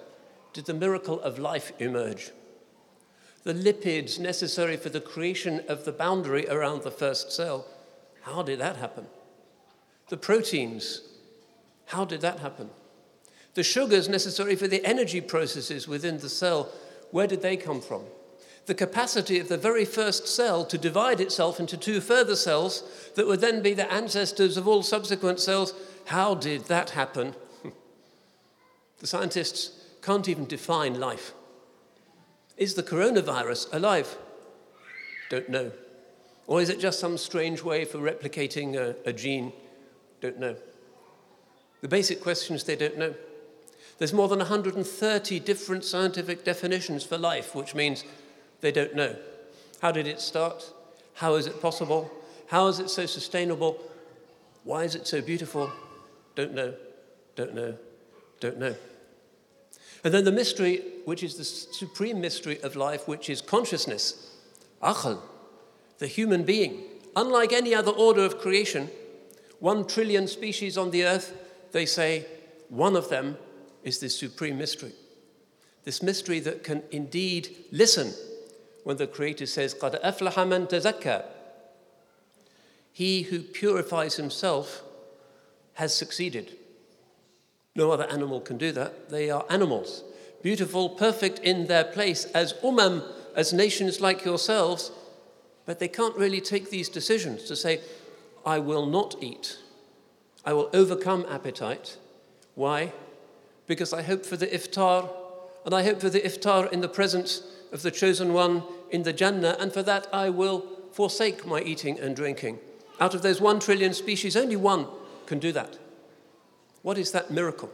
did 0.53 0.65
the 0.65 0.74
miracle 0.74 1.20
of 1.22 1.39
life 1.39 1.74
emerge? 1.77 2.31
The 3.43 3.53
lipids 3.53 4.20
necessary 4.20 4.77
for 4.77 4.89
the 4.89 5.01
creation 5.01 5.63
of 5.67 5.84
the 5.84 5.91
boundary 5.91 6.48
around 6.48 6.84
the 6.84 6.91
first 6.91 7.31
cell, 7.31 7.65
how 8.22 8.43
did 8.43 8.60
that 8.60 8.77
happen? 8.77 9.08
The 10.10 10.17
proteins 10.17 11.01
how 11.92 12.06
did 12.06 12.22
that 12.22 12.40
happen? 12.40 12.70
The 13.54 13.64
sugars 13.64 14.08
necessary 14.08 14.56
for 14.56 14.66
the 14.66 14.84
energy 14.86 15.20
processes 15.20 15.90
within 15.90 16.20
the 16.20 16.30
cell, 16.30 16.70
where 17.12 17.28
did 17.28 17.42
they 17.42 17.58
come 17.58 17.82
from? 17.82 18.04
The 18.66 18.76
capacity 18.76 19.40
of 19.40 19.50
the 19.50 19.58
very 19.58 19.84
first 19.84 20.26
cell 20.26 20.64
to 20.68 20.78
divide 20.78 21.20
itself 21.20 21.60
into 21.60 21.76
two 21.76 22.00
further 22.00 22.38
cells 22.38 23.12
that 23.16 23.28
would 23.28 23.42
then 23.42 23.62
be 23.62 23.74
the 23.74 23.92
ancestors 23.92 24.56
of 24.56 24.70
all 24.70 24.84
subsequent 24.84 25.42
cells, 25.42 25.74
how 26.06 26.34
did 26.34 26.66
that 26.66 26.92
happen? 26.92 27.36
the 29.00 29.08
scientists 29.08 29.72
can't 30.02 30.30
even 30.30 30.46
define 30.46 30.98
life. 30.98 31.34
Is 32.56 32.76
the 32.76 32.84
coronavirus 32.84 33.68
alive? 33.74 34.18
Don't 35.30 35.50
know. 35.50 35.74
Or 36.48 36.62
is 36.62 36.70
it 36.70 36.80
just 36.80 37.02
some 37.02 37.18
strange 37.18 37.62
way 37.62 37.84
for 37.84 37.98
replicating 37.98 38.78
a, 38.78 38.96
a 39.06 39.12
gene? 39.12 39.52
Don't 40.22 40.40
know. 40.40 40.56
The 41.82 41.88
basic 41.88 42.22
questions 42.22 42.64
they 42.64 42.76
don't 42.76 42.98
know. 42.98 43.14
There's 43.98 44.14
more 44.14 44.28
than 44.28 44.40
130 44.40 45.40
different 45.42 45.84
scientific 45.84 46.44
definitions 46.44 47.04
for 47.04 47.18
life, 47.18 47.54
which 47.54 47.76
means 47.76 48.04
they 48.62 48.72
don't 48.72 48.96
know. 48.96 49.16
How 49.82 49.92
did 49.92 50.08
it 50.08 50.22
start? 50.22 50.72
How 51.16 51.36
is 51.36 51.48
it 51.48 51.62
possible? 51.62 52.12
How 52.48 52.68
is 52.68 52.80
it 52.80 52.90
so 52.90 53.06
sustainable? 53.06 53.80
Why 54.64 54.84
is 54.84 54.96
it 54.96 55.08
so 55.08 55.22
beautiful? 55.22 55.72
Don't 56.36 56.54
know, 56.54 56.74
don't 57.36 57.54
know, 57.54 57.78
don't 58.40 58.58
know. 58.58 58.76
And 60.04 60.14
then 60.14 60.24
the 60.24 60.32
mystery, 60.32 60.82
which 61.06 61.24
is 61.24 61.36
the 61.36 61.44
supreme 61.44 62.20
mystery 62.20 62.60
of 62.62 62.76
life, 62.76 63.08
which 63.08 63.30
is 63.30 63.42
consciousness, 63.42 64.36
aql, 64.82 65.20
the 66.00 66.08
human 66.08 66.44
being. 66.44 66.84
Unlike 67.16 67.54
any 67.54 67.76
other 67.76 67.92
order 67.92 68.24
of 68.24 68.40
creation, 68.40 68.90
one 69.60 69.86
trillion 69.86 70.28
species 70.28 70.78
on 70.78 70.92
the 70.92 71.04
earth, 71.06 71.38
they 71.73 71.87
say 71.87 72.26
one 72.69 72.97
of 72.97 73.09
them 73.09 73.37
is 73.85 74.00
this 74.00 74.19
supreme 74.19 74.59
mystery. 74.59 74.93
This 75.85 76.03
mystery 76.03 76.41
that 76.41 76.65
can 76.65 76.83
indeed 76.91 77.55
listen 77.71 78.12
when 78.83 78.97
the 78.97 79.07
Creator 79.07 79.47
says, 79.47 79.75
قَدْ 79.75 80.03
أَفْلَحَ 80.03 80.33
مَنْ 80.33 80.69
تَزَكَّى 80.69 81.25
He 82.93 83.23
who 83.23 83.41
purifies 83.41 84.17
himself 84.17 84.83
has 85.75 85.95
succeeded. 85.95 86.57
No 87.75 87.91
other 87.91 88.07
animal 88.07 88.41
can 88.41 88.59
do 88.59 88.73
that. 88.73 89.11
They 89.11 89.31
are 89.31 89.45
animals, 89.50 90.03
beautiful, 90.43 90.88
perfect 90.88 91.38
in 91.41 91.67
their 91.67 91.85
place 91.85 92.25
as 92.26 92.55
umam, 92.55 93.05
as 93.37 93.53
nations 93.53 94.00
like 94.00 94.25
yourselves, 94.25 94.91
but 95.67 95.79
they 95.79 95.88
can't 95.88 96.17
really 96.17 96.41
take 96.41 96.71
these 96.71 96.88
decisions 96.88 97.45
to 97.45 97.55
say, 97.55 97.81
I 98.45 98.59
will 98.59 98.87
not 98.87 99.17
eat 99.21 99.59
I 100.46 100.54
will 100.54 100.70
overcome 100.74 101.26
appetite. 101.30 101.98
Why? 102.56 102.94
Because 103.68 103.94
I 103.94 104.02
hope 104.02 104.26
for 104.26 104.38
the 104.38 104.48
iftar, 104.48 105.10
and 105.66 105.74
I 105.74 105.84
hope 105.84 106.02
for 106.02 106.10
the 106.10 106.22
iftar 106.22 106.72
in 106.72 106.82
the 106.82 106.90
presence 106.90 107.44
of 107.72 107.84
the 107.84 107.92
chosen 107.92 108.34
one 108.34 108.64
in 108.90 109.04
the 109.04 109.14
Jannah, 109.14 109.56
and 109.60 109.72
for 109.72 109.84
that 109.84 110.08
I 110.12 110.30
will 110.30 110.66
forsake 110.92 111.46
my 111.46 111.62
eating 111.62 112.00
and 112.00 112.16
drinking. 112.16 112.60
Out 113.00 113.14
of 113.14 113.22
those 113.22 113.40
one 113.40 113.60
trillion 113.60 113.94
species, 113.94 114.36
only 114.36 114.56
one 114.56 114.88
can 115.26 115.40
do 115.40 115.52
that. 115.54 115.78
What 116.82 116.98
is 116.98 117.12
that 117.12 117.32
miracle? 117.32 117.70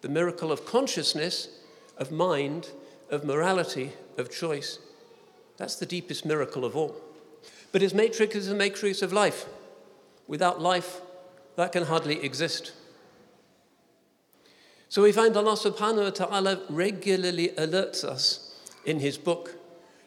The 0.00 0.08
miracle 0.08 0.50
of 0.50 0.64
consciousness, 0.64 1.48
of 1.98 2.10
mind, 2.10 2.70
of 3.10 3.24
morality, 3.24 3.92
of 4.16 4.30
choice. 4.30 4.78
That's 5.58 5.76
the 5.76 5.86
deepest 5.86 6.24
miracle 6.24 6.64
of 6.64 6.74
all. 6.74 6.96
But 7.70 7.82
his 7.82 7.94
matrix 7.94 8.34
is 8.34 8.48
a 8.48 8.54
matrix 8.54 9.02
of 9.02 9.12
life. 9.12 9.46
Without 10.26 10.60
life, 10.60 11.00
that 11.55 11.71
can 11.71 11.83
hardly 11.83 12.23
exist. 12.23 12.73
So 14.89 15.03
we 15.03 15.11
find 15.11 15.35
Allah 15.35 15.57
subhanahu 15.57 16.03
wa 16.03 16.09
ta'ala 16.09 16.61
regularly 16.69 17.49
alerts 17.49 18.03
us 18.03 18.55
in 18.85 18.99
His 18.99 19.17
book 19.17 19.55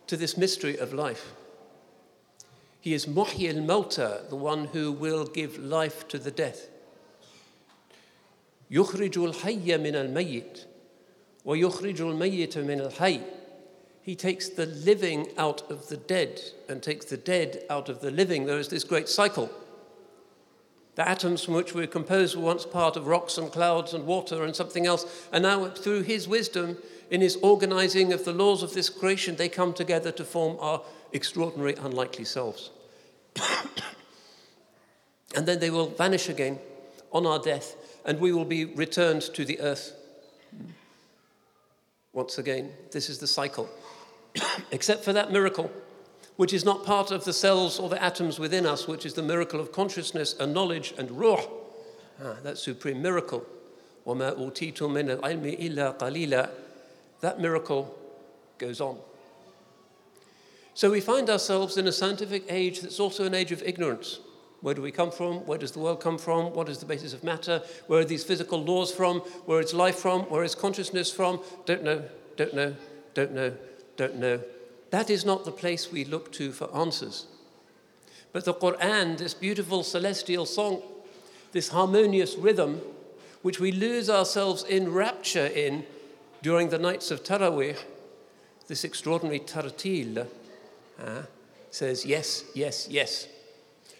to 0.06 0.16
this 0.16 0.36
mystery 0.36 0.78
of 0.78 0.94
life. 0.94 1.34
He 2.80 2.94
is 2.94 3.04
Muhyi 3.04 3.54
al 3.54 3.62
Mauta, 3.62 4.28
the 4.30 4.36
one 4.36 4.66
who 4.66 4.90
will 4.90 5.26
give 5.26 5.58
life 5.58 6.08
to 6.08 6.18
the 6.18 6.30
death. 6.30 6.68
يخرج 8.70 9.18
الحي 9.18 9.76
من 9.78 9.94
الميت 9.94 10.64
ويخرج 11.44 12.00
الميت 12.00 12.58
من 12.58 12.80
الحي. 12.80 13.20
He 14.02 14.16
takes 14.16 14.48
the 14.48 14.66
living 14.66 15.28
out 15.36 15.70
of 15.70 15.88
the 15.88 15.96
dead 15.96 16.40
and 16.68 16.82
takes 16.82 17.04
the 17.04 17.18
dead 17.18 17.64
out 17.68 17.88
of 17.88 18.00
the 18.00 18.10
living. 18.10 18.46
There 18.46 18.58
is 18.58 18.68
this 18.68 18.84
great 18.84 19.08
cycle. 19.08 19.50
the 20.95 21.07
atoms 21.07 21.43
from 21.43 21.55
which 21.55 21.73
we 21.73 21.81
were 21.81 21.87
composed 21.87 22.35
were 22.35 22.43
once 22.43 22.65
part 22.65 22.95
of 22.95 23.07
rocks 23.07 23.37
and 23.37 23.51
clouds 23.51 23.93
and 23.93 24.05
water 24.05 24.43
and 24.43 24.55
something 24.55 24.85
else. 24.85 25.27
And 25.31 25.43
now, 25.43 25.67
through 25.67 26.03
his 26.03 26.27
wisdom, 26.27 26.77
in 27.11 27.21
his 27.21 27.35
organizing 27.37 28.13
of 28.13 28.23
the 28.23 28.33
laws 28.33 28.63
of 28.63 28.73
this 28.73 28.89
creation, 28.89 29.35
they 29.35 29.49
come 29.49 29.73
together 29.73 30.11
to 30.13 30.23
form 30.23 30.57
our 30.59 30.81
extraordinary, 31.11 31.75
unlikely 31.75 32.23
selves. 32.25 32.71
and 35.35 35.45
then 35.45 35.59
they 35.59 35.69
will 35.69 35.89
vanish 35.89 36.29
again 36.29 36.59
on 37.11 37.25
our 37.25 37.39
death, 37.39 37.75
and 38.05 38.19
we 38.19 38.31
will 38.31 38.45
be 38.45 38.65
returned 38.65 39.21
to 39.21 39.43
the 39.43 39.59
earth. 39.59 39.93
Once 42.13 42.37
again, 42.37 42.71
this 42.91 43.09
is 43.09 43.19
the 43.19 43.27
cycle. 43.27 43.69
Except 44.71 45.03
for 45.03 45.11
that 45.11 45.31
miracle 45.31 45.69
which 46.35 46.53
is 46.53 46.65
not 46.65 46.85
part 46.85 47.11
of 47.11 47.23
the 47.25 47.33
cells 47.33 47.79
or 47.79 47.89
the 47.89 48.01
atoms 48.03 48.39
within 48.39 48.65
us, 48.65 48.87
which 48.87 49.05
is 49.05 49.13
the 49.13 49.23
miracle 49.23 49.59
of 49.59 49.71
consciousness 49.71 50.33
and 50.39 50.53
knowledge 50.53 50.93
and 50.97 51.11
ruh. 51.11 51.41
Ah, 52.23 52.35
that 52.43 52.57
supreme 52.57 53.01
miracle. 53.01 53.45
That 57.21 57.39
miracle 57.39 57.97
goes 58.57 58.81
on. 58.81 58.97
So 60.73 60.91
we 60.91 60.99
find 61.01 61.29
ourselves 61.29 61.77
in 61.77 61.87
a 61.87 61.91
scientific 61.91 62.43
age 62.49 62.81
that's 62.81 62.99
also 62.99 63.25
an 63.25 63.33
age 63.33 63.51
of 63.51 63.63
ignorance. 63.63 64.19
Where 64.61 64.73
do 64.73 64.81
we 64.81 64.91
come 64.91 65.11
from? 65.11 65.45
Where 65.45 65.57
does 65.57 65.71
the 65.71 65.79
world 65.79 66.01
come 66.01 66.17
from? 66.17 66.53
What 66.53 66.69
is 66.69 66.79
the 66.79 66.85
basis 66.85 67.13
of 67.13 67.23
matter? 67.23 67.61
Where 67.87 68.01
are 68.01 68.05
these 68.05 68.23
physical 68.23 68.61
laws 68.63 68.91
from? 68.91 69.19
Where 69.45 69.61
is 69.61 69.73
life 69.73 69.97
from? 69.97 70.23
Where 70.23 70.43
is 70.43 70.55
consciousness 70.55 71.11
from? 71.11 71.39
Don't 71.65 71.83
know, 71.83 72.03
don't 72.35 72.53
know, 72.53 72.75
don't 73.13 73.31
know, 73.31 73.53
don't 73.95 74.15
know. 74.15 74.39
That 74.91 75.09
is 75.09 75.25
not 75.25 75.45
the 75.45 75.51
place 75.51 75.91
we 75.91 76.05
look 76.05 76.31
to 76.33 76.51
for 76.51 76.73
answers. 76.75 77.27
But 78.31 78.45
the 78.45 78.53
Quran, 78.53 79.17
this 79.17 79.33
beautiful 79.33 79.83
celestial 79.83 80.45
song, 80.45 80.81
this 81.51 81.69
harmonious 81.69 82.35
rhythm, 82.35 82.81
which 83.41 83.59
we 83.59 83.71
lose 83.71 84.09
ourselves 84.09 84.63
in 84.63 84.91
rapture 84.93 85.45
in, 85.45 85.85
During 86.45 86.69
the 86.69 86.77
nights 86.77 87.09
of 87.09 87.23
Taraweeh, 87.23 87.75
this 88.67 88.83
extraordinary 88.83 89.39
tartil 89.39 90.27
uh, 90.99 91.23
says 91.71 92.05
yes, 92.05 92.43
yes, 92.53 92.87
yes. 92.87 93.27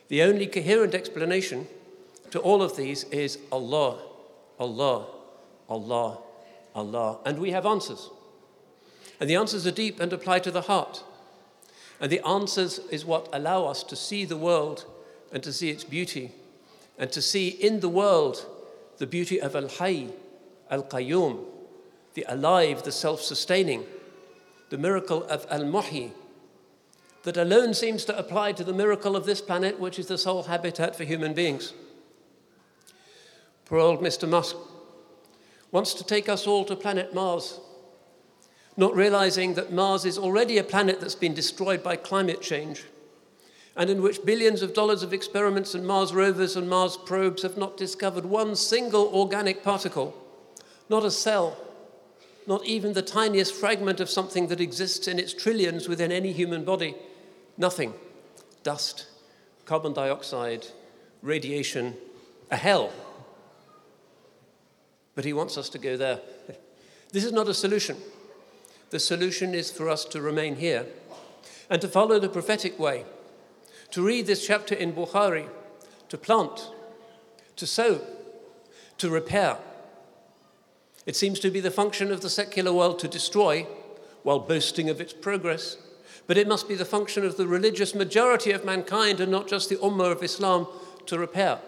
The 0.10 0.22
only 0.22 0.46
coherent 0.46 0.94
explanation 0.94 1.68
to 2.30 2.40
all 2.40 2.62
of 2.62 2.78
these 2.78 3.06
is 3.06 3.40
Allah, 3.52 3.98
Allah, 4.60 5.08
Allah, 5.68 6.20
Allah. 6.76 7.18
And 7.26 7.40
we 7.40 7.50
have 7.50 7.66
answers. 7.66 8.12
And 9.20 9.30
the 9.30 9.36
answers 9.36 9.66
are 9.66 9.72
deep 9.72 10.00
and 10.00 10.12
apply 10.12 10.40
to 10.40 10.52
the 10.52 10.62
heart. 10.62 11.04
And 12.00 12.12
the 12.12 12.26
answers 12.28 12.80
is 12.92 13.06
what 13.06 13.30
allow 13.32 13.66
us 13.66 13.84
to 13.84 13.96
see 13.96 14.26
the 14.26 14.38
world 14.38 14.86
and 15.32 15.42
to 15.44 15.54
see 15.54 15.70
its 15.70 15.84
beauty 15.84 16.32
and 16.98 17.12
to 17.12 17.22
see 17.22 17.50
in 17.50 17.80
the 17.80 17.90
world 17.90 18.46
the 18.98 19.08
beauty 19.08 19.42
of 19.42 19.56
Al 19.56 19.64
Hayy, 19.64 20.12
Al 20.70 20.84
Qayyum, 20.84 21.44
the 22.14 22.26
alive, 22.28 22.84
the 22.84 22.92
self 22.92 23.22
sustaining, 23.22 23.86
the 24.70 24.78
miracle 24.78 25.24
of 25.26 25.46
Al 25.50 25.64
Muhyi, 25.64 26.12
that 27.24 27.38
alone 27.38 27.74
seems 27.74 28.06
to 28.06 28.18
apply 28.18 28.54
to 28.54 28.64
the 28.64 28.74
miracle 28.74 29.16
of 29.16 29.26
this 29.26 29.42
planet, 29.42 29.80
which 29.80 30.00
is 30.00 30.08
the 30.08 30.18
sole 30.18 30.44
habitat 30.44 30.96
for 30.96 31.04
human 31.04 31.34
beings. 31.34 31.74
Poor 33.66 33.80
old 33.80 34.00
Mr. 34.00 34.30
Musk 34.30 34.56
wants 35.72 35.94
to 35.96 36.04
take 36.04 36.30
us 36.30 36.48
all 36.48 36.64
to 36.64 36.76
planet 36.76 37.14
Mars, 37.14 37.60
not 38.78 38.96
realizing 38.96 39.54
that 39.54 39.72
Mars 39.72 40.06
is 40.06 40.18
already 40.18 40.58
a 40.58 40.64
planet 40.64 41.00
that's 41.00 41.16
been 41.16 41.34
destroyed 41.34 41.82
by 41.82 41.96
climate 41.96 42.42
change 42.42 42.84
and 43.76 43.90
in 43.90 44.02
which 44.02 44.24
billions 44.26 44.62
of 44.62 44.74
dollars 44.74 45.04
of 45.04 45.14
experiments 45.14 45.76
and 45.76 45.86
Mars 45.86 46.14
rovers 46.14 46.56
and 46.56 46.70
Mars 46.70 46.98
probes 46.98 47.44
have 47.44 47.58
not 47.58 47.78
discovered 47.78 48.26
one 48.26 48.56
single 48.56 49.08
organic 49.14 49.64
particle, 49.64 50.16
not 50.90 51.04
a 51.04 51.12
cell, 51.12 51.58
not 52.48 52.66
even 52.66 52.94
the 52.94 53.02
tiniest 53.02 53.54
fragment 53.54 54.00
of 54.00 54.10
something 54.10 54.48
that 54.48 54.62
exists 54.62 55.08
in 55.08 55.20
its 55.20 55.34
trillions 55.34 55.90
within 55.90 56.12
any 56.12 56.32
human 56.32 56.64
body. 56.64 56.96
Nothing. 57.58 57.94
Dust, 58.64 59.08
carbon 59.66 59.94
dioxide, 59.94 60.68
radiation, 61.22 61.96
a 62.52 62.56
hell. 62.56 62.94
But 65.16 65.26
he 65.26 65.34
wants 65.34 65.58
us 65.58 65.70
to 65.70 65.78
go 65.78 65.98
there. 65.98 66.20
This 67.12 67.24
is 67.24 67.32
not 67.32 67.48
a 67.48 67.54
solution. 67.54 67.96
The 68.90 69.00
solution 69.00 69.54
is 69.54 69.72
for 69.72 69.90
us 69.90 70.06
to 70.06 70.22
remain 70.22 70.58
here 70.58 70.86
and 71.70 71.82
to 71.82 71.88
follow 71.88 72.20
the 72.20 72.30
prophetic 72.30 72.78
way 72.80 73.06
to 73.92 74.02
read 74.02 74.28
this 74.28 74.46
chapter 74.46 74.76
in 74.76 74.92
Bukhari, 74.92 75.48
to 76.10 76.18
plant, 76.18 76.70
to 77.56 77.66
sow, 77.66 78.02
to 78.98 79.10
repair. 79.10 79.58
It 81.06 81.16
seems 81.16 81.40
to 81.40 81.52
be 81.52 81.60
the 81.60 81.72
function 81.72 82.12
of 82.12 82.22
the 82.22 82.30
secular 82.30 82.74
world 82.74 83.00
to 83.00 83.08
destroy 83.08 83.66
while 84.24 84.40
boasting 84.40 84.90
of 84.90 85.00
its 85.00 85.14
progress. 85.14 85.78
But 86.28 86.38
it 86.38 86.48
must 86.48 86.68
be 86.68 86.76
the 86.76 86.84
function 86.84 87.24
of 87.24 87.38
the 87.38 87.48
religious 87.48 87.94
majority 87.94 88.52
of 88.52 88.66
mankind 88.66 89.20
and 89.20 89.32
not 89.32 89.48
just 89.48 89.70
the 89.70 89.78
Ummah 89.78 90.12
of 90.12 90.24
Islam 90.24 90.68
to 91.06 91.20
repair. 91.20 91.60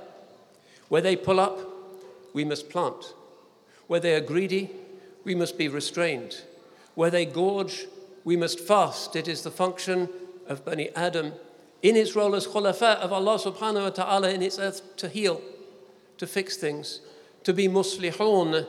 Where 0.89 1.01
they 1.01 1.15
pull 1.15 1.39
up, 1.39 1.59
we 2.33 2.43
must 2.43 2.69
plant. 2.69 3.13
Where 3.87 3.99
they 3.99 4.15
are 4.15 4.21
greedy, 4.21 4.71
we 5.23 5.35
must 5.35 5.57
be 5.57 5.67
restrained. 5.67 6.41
Where 6.97 7.11
they 7.11 7.27
gorge, 7.27 7.85
we 8.23 8.35
must 8.35 8.59
fast. 8.59 9.15
It 9.15 9.27
is 9.27 9.43
the 9.43 9.51
function 9.51 10.09
of 10.47 10.65
Bani 10.65 10.89
Adam 10.95 11.33
in 11.83 11.95
its 11.95 12.15
role 12.15 12.33
as 12.33 12.47
khulafa 12.47 12.95
of 12.95 13.13
Allah 13.13 13.37
subhanahu 13.37 13.83
wa 13.83 13.89
ta'ala 13.91 14.31
in 14.31 14.41
its 14.41 14.57
earth 14.57 14.97
to 14.97 15.07
heal, 15.07 15.39
to 16.17 16.25
fix 16.25 16.57
things, 16.57 17.01
to 17.43 17.53
be 17.53 17.67
muslihun, 17.67 18.65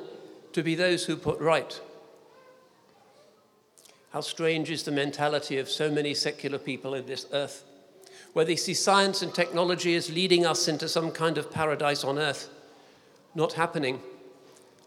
to 0.53 0.63
be 0.63 0.75
those 0.75 1.07
who 1.07 1.17
put 1.17 1.41
right. 1.41 1.81
How 4.11 4.21
strange 4.21 4.71
is 4.71 4.83
the 4.83 4.93
mentality 4.93 5.57
of 5.57 5.71
so 5.71 5.91
many 5.91 6.13
secular 6.13 6.59
people 6.59 6.93
in 6.93 7.07
this 7.07 7.25
earth, 7.33 7.65
where 8.35 8.45
they 8.45 8.57
see 8.57 8.75
science 8.75 9.23
and 9.23 9.35
technology 9.35 9.95
as 9.95 10.13
leading 10.13 10.45
us 10.45 10.69
into 10.69 10.87
some 10.87 11.13
kind 11.13 11.39
of 11.39 11.51
paradise 11.51 12.05
on 12.05 12.19
earth. 12.19 12.51
Not 13.35 13.55
happening. 13.55 14.03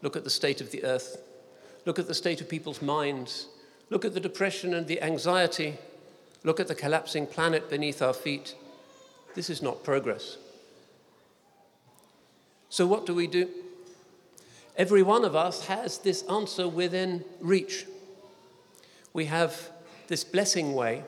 Look 0.00 0.14
at 0.14 0.22
the 0.22 0.30
state 0.30 0.60
of 0.60 0.70
the 0.70 0.84
earth. 0.84 1.16
Look 1.84 1.98
at 1.98 2.06
the 2.06 2.14
state 2.14 2.40
of 2.40 2.48
people's 2.48 2.82
minds. 2.82 3.48
Look 3.90 4.04
at 4.04 4.14
the 4.14 4.20
depression 4.20 4.74
and 4.74 4.86
the 4.86 5.02
anxiety 5.02 5.78
Look 6.44 6.58
at 6.58 6.68
the 6.68 6.74
collapsing 6.74 7.26
planet 7.26 7.70
beneath 7.70 8.02
our 8.02 8.12
feet. 8.12 8.54
This 9.34 9.48
is 9.48 9.62
not 9.62 9.84
progress. 9.84 10.36
So, 12.68 12.86
what 12.86 13.06
do 13.06 13.14
we 13.14 13.26
do? 13.26 13.48
Every 14.76 15.02
one 15.02 15.24
of 15.24 15.36
us 15.36 15.66
has 15.66 15.98
this 15.98 16.22
answer 16.22 16.66
within 16.66 17.24
reach. 17.40 17.86
We 19.12 19.26
have 19.26 19.70
this 20.08 20.24
blessing 20.24 20.74
way, 20.74 21.04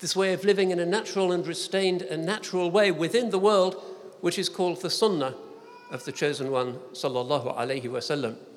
this 0.00 0.16
way 0.16 0.32
of 0.32 0.44
living 0.44 0.70
in 0.70 0.80
a 0.80 0.86
natural 0.86 1.32
and 1.32 1.46
restrained 1.46 2.02
and 2.02 2.26
natural 2.26 2.70
way 2.70 2.90
within 2.90 3.30
the 3.30 3.38
world, 3.38 3.76
which 4.20 4.38
is 4.38 4.48
called 4.48 4.82
the 4.82 4.90
Sunnah 4.90 5.34
of 5.90 6.04
the 6.04 6.12
Chosen 6.12 6.50
One, 6.50 6.74
sallallahu. 6.92 8.47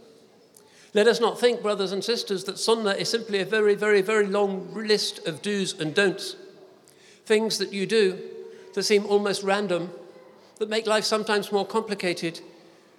Let 0.93 1.07
us 1.07 1.21
not 1.21 1.39
think, 1.39 1.61
brothers 1.61 1.93
and 1.93 2.03
sisters, 2.03 2.43
that 2.45 2.59
sunnah 2.59 2.91
is 2.91 3.09
simply 3.09 3.39
a 3.39 3.45
very, 3.45 3.75
very, 3.75 4.01
very 4.01 4.27
long 4.27 4.73
list 4.73 5.25
of 5.25 5.41
do's 5.41 5.79
and 5.79 5.95
don'ts. 5.95 6.35
Things 7.25 7.57
that 7.59 7.71
you 7.71 7.85
do 7.85 8.19
that 8.73 8.83
seem 8.83 9.05
almost 9.05 9.43
random, 9.43 9.91
that 10.57 10.69
make 10.69 10.87
life 10.87 11.05
sometimes 11.05 11.51
more 11.51 11.65
complicated, 11.65 12.41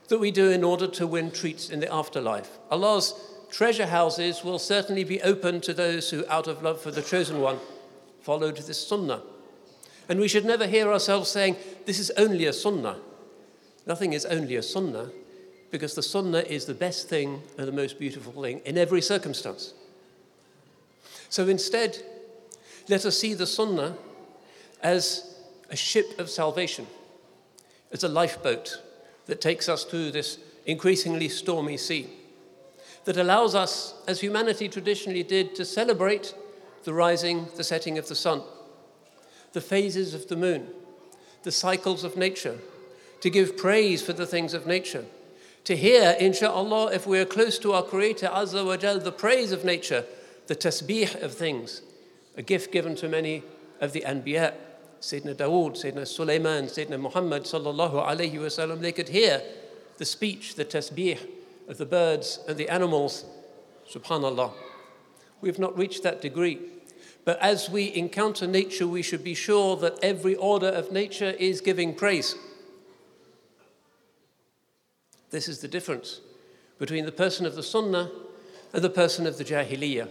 that 0.09 0.19
we 0.19 0.31
do 0.31 0.51
in 0.51 0.65
order 0.65 0.87
to 0.87 1.07
win 1.07 1.31
treats 1.31 1.69
in 1.69 1.81
the 1.81 1.93
afterlife. 1.93 2.59
Allah's 2.71 3.15
treasure 3.51 3.87
houses 3.87 4.43
will 4.43 4.59
certainly 4.59 5.05
be 5.05 5.21
open 5.21 5.61
to 5.61 5.75
those 5.75 6.09
who, 6.11 6.25
out 6.29 6.47
of 6.47 6.63
love 6.63 6.81
for 6.81 6.91
the 6.91 7.03
chosen 7.03 7.41
one, 7.41 7.59
followed 8.23 8.57
this 8.57 8.87
sunnah. 8.87 9.23
And 10.09 10.19
we 10.19 10.29
should 10.29 10.47
never 10.47 10.67
hear 10.67 10.91
ourselves 10.91 11.31
saying, 11.31 11.57
This 11.85 11.99
is 11.99 12.11
only 12.17 12.47
a 12.47 12.53
sunnah. 12.55 12.97
Nothing 13.87 14.15
is 14.15 14.25
only 14.25 14.57
a 14.57 14.63
sunnah 14.63 15.11
because 15.73 15.95
the 15.95 16.03
sunnah 16.03 16.41
is 16.41 16.67
the 16.67 16.75
best 16.75 17.09
thing 17.09 17.43
and 17.57 17.67
the 17.67 17.73
most 17.73 17.99
beautiful 17.99 18.41
thing 18.41 18.61
in 18.67 18.77
every 18.77 19.01
circumstance. 19.01 19.73
So 21.31 21.49
instead, 21.49 21.97
let 22.91 23.07
us 23.07 23.19
see 23.19 23.33
the 23.33 23.47
sunnah 23.47 23.97
as 24.83 25.35
a 25.71 25.77
ship 25.77 26.19
of 26.21 26.29
salvation, 26.29 26.87
as 27.91 28.05
a 28.05 28.09
lifeboat 28.09 28.83
that 29.27 29.41
takes 29.41 29.67
us 29.69 29.85
through 29.85 30.11
this 30.11 30.39
increasingly 30.67 31.31
stormy 31.31 31.79
sea, 31.79 32.11
that 33.07 33.17
allows 33.17 33.55
us, 33.55 33.95
as 34.07 34.21
humanity 34.21 34.69
traditionally 34.69 35.23
did, 35.23 35.55
to 35.55 35.65
celebrate 35.65 36.35
the 36.85 36.93
rising, 36.93 37.47
the 37.57 37.65
setting 37.65 37.97
of 37.97 38.09
the 38.09 38.15
sun, 38.15 38.43
the 39.55 39.61
phases 39.63 40.13
of 40.13 40.29
the 40.29 40.37
moon, 40.37 40.69
the 41.45 41.53
cycles 41.53 42.05
of 42.05 42.15
nature, 42.15 42.59
to 43.23 43.31
give 43.31 43.57
praise 43.57 44.03
for 44.03 44.13
the 44.13 44.27
things 44.27 44.53
of 44.53 44.67
nature 44.67 45.07
to 45.65 45.77
hear, 45.77 46.17
inshallah, 46.19 46.93
if 46.93 47.07
we're 47.07 47.25
close 47.25 47.59
to 47.61 47.73
our 47.73 47.83
Creator, 47.83 48.29
Azza 48.29 48.65
wa 48.67 48.77
Jal, 48.77 48.99
the 48.99 49.13
praise 49.13 49.53
of 49.53 49.65
nature, 49.65 50.05
the 50.49 50.57
tasbih 50.57 51.23
of 51.23 51.35
things, 51.35 51.83
a 52.37 52.43
gift 52.43 52.73
given 52.73 52.97
to 52.97 53.09
many 53.09 53.43
of 53.81 53.93
the 53.93 54.01
Anbiya, 54.01 54.55
Sayyidina 55.01 55.37
Dawood, 55.37 55.73
Sayyidina 55.73 56.07
Sulaiman, 56.07 56.67
Sayyidina 56.67 57.01
Muhammad, 57.01 57.45
sallallahu 57.45 58.05
alayhi 58.07 58.35
wasallam, 58.35 58.81
they 58.81 58.93
could 58.93 59.09
hear 59.09 59.43
the 59.99 60.05
speech, 60.05 60.57
the 60.57 60.65
tasbih 60.65 61.19
of 61.69 61.79
the 61.79 61.87
birds 61.87 62.41
and 62.49 62.57
the 62.57 62.69
animals, 62.69 63.25
subhanallah. 63.89 64.53
We've 65.41 65.59
not 65.59 65.77
reached 65.77 66.03
that 66.03 66.21
degree. 66.21 66.59
But 67.25 67.39
as 67.41 67.71
we 67.71 67.95
encounter 67.95 68.49
nature, 68.49 68.89
we 68.89 69.03
should 69.03 69.23
be 69.23 69.35
sure 69.35 69.77
that 69.77 69.99
every 70.03 70.35
order 70.35 70.67
of 70.67 70.91
nature 70.91 71.31
is 71.39 71.61
giving 71.61 71.95
praise. 71.95 72.35
This 75.33 75.49
is 75.49 75.61
the 75.61 75.69
difference 75.69 76.21
between 76.79 77.07
the 77.07 77.11
person 77.11 77.47
of 77.47 77.57
the 77.57 77.63
Sunnah 77.63 78.11
and 78.75 78.85
the 78.85 78.91
person 78.91 79.27
of 79.27 79.39
the 79.39 79.45
Jahiliyyah. 79.45 80.09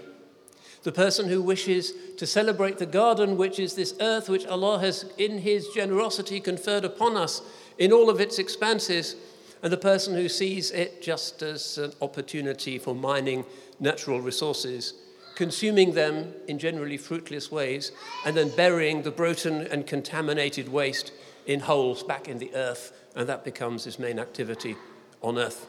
The 0.81 0.91
person 0.91 1.29
who 1.29 1.43
wishes 1.43 1.93
to 2.17 2.25
celebrate 2.25 2.79
the 2.79 2.87
garden, 2.87 3.37
which 3.37 3.59
is 3.59 3.75
this 3.75 3.93
earth 4.01 4.29
which 4.29 4.47
Allah 4.47 4.79
has, 4.79 5.05
in 5.19 5.37
His 5.37 5.67
generosity, 5.67 6.39
conferred 6.39 6.83
upon 6.83 7.17
us 7.17 7.43
in 7.77 7.93
all 7.93 8.09
of 8.09 8.19
its 8.19 8.39
expanses, 8.39 9.15
and 9.61 9.71
the 9.71 9.77
person 9.77 10.15
who 10.15 10.27
sees 10.27 10.71
it 10.71 11.03
just 11.03 11.43
as 11.43 11.77
an 11.77 11.93
opportunity 12.01 12.79
for 12.79 12.95
mining 12.95 13.45
natural 13.79 14.21
resources, 14.21 14.95
consuming 15.35 15.93
them 15.93 16.33
in 16.47 16.57
generally 16.57 16.97
fruitless 16.97 17.51
ways, 17.51 17.91
and 18.25 18.35
then 18.35 18.49
burying 18.49 19.03
the 19.03 19.11
broken 19.11 19.67
and 19.67 19.85
contaminated 19.85 20.67
waste 20.67 21.11
in 21.45 21.59
holes 21.59 22.01
back 22.01 22.27
in 22.27 22.39
the 22.39 22.51
earth, 22.55 22.91
and 23.15 23.29
that 23.29 23.43
becomes 23.43 23.83
his 23.83 23.99
main 23.99 24.17
activity 24.17 24.75
on 25.22 25.38
earth. 25.38 25.66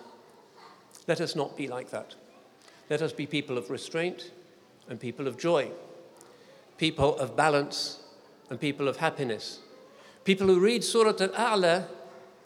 Let 1.07 1.21
us 1.21 1.35
not 1.35 1.55
be 1.55 1.67
like 1.67 1.89
that. 1.91 2.15
Let 2.89 3.01
us 3.01 3.13
be 3.13 3.25
people 3.25 3.57
of 3.57 3.69
restraint 3.69 4.31
and 4.89 4.99
people 4.99 5.27
of 5.27 5.37
joy, 5.37 5.69
people 6.77 7.17
of 7.17 7.35
balance 7.35 7.99
and 8.49 8.59
people 8.59 8.87
of 8.87 8.97
happiness, 8.97 9.59
people 10.23 10.47
who 10.47 10.59
read 10.59 10.83
Surah 10.83 11.13
Al 11.19 11.59
A'la 11.59 11.87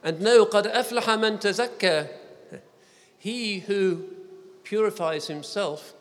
and 0.03 0.19
know 0.19 0.45
قَدْ 0.45 0.73
أَفْلَحَ 0.73 1.03
مَنْ 1.03 1.39
تَزَكَّى 1.39 2.09
He 3.17 3.59
who 3.59 4.03
purifies 4.63 5.27
himself, 5.27 5.93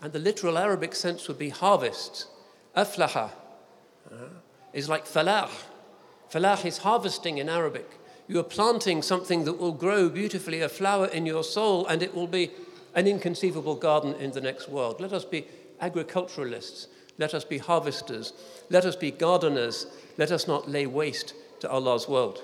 and 0.00 0.12
the 0.12 0.18
literal 0.18 0.58
Arabic 0.58 0.94
sense 0.94 1.28
would 1.28 1.38
be 1.38 1.50
harvest. 1.50 2.26
Aflaha 2.76 3.30
uh, 4.10 4.16
is 4.72 4.88
like 4.88 5.04
falah. 5.04 5.48
Falah 6.32 6.64
is 6.64 6.78
harvesting 6.78 7.38
in 7.38 7.48
Arabic. 7.48 7.88
You 8.27 8.39
are 8.39 8.43
planting 8.43 9.01
something 9.01 9.45
that 9.45 9.53
will 9.53 9.71
grow 9.71 10.09
beautifully, 10.09 10.61
a 10.61 10.69
flower 10.69 11.07
in 11.07 11.25
your 11.25 11.43
soul, 11.43 11.85
and 11.87 12.03
it 12.03 12.13
will 12.13 12.27
be 12.27 12.51
an 12.93 13.07
inconceivable 13.07 13.75
garden 13.75 14.15
in 14.15 14.31
the 14.31 14.41
next 14.41 14.67
world. 14.67 14.99
Let 14.99 15.13
us 15.13 15.23
be 15.23 15.47
agriculturalists. 15.79 16.87
Let 17.17 17.33
us 17.33 17.45
be 17.45 17.57
harvesters. 17.57 18.33
Let 18.69 18.85
us 18.85 18.95
be 18.95 19.11
gardeners. 19.11 19.87
Let 20.17 20.31
us 20.31 20.47
not 20.47 20.69
lay 20.69 20.85
waste 20.85 21.33
to 21.61 21.69
Allah's 21.69 22.07
world. 22.07 22.41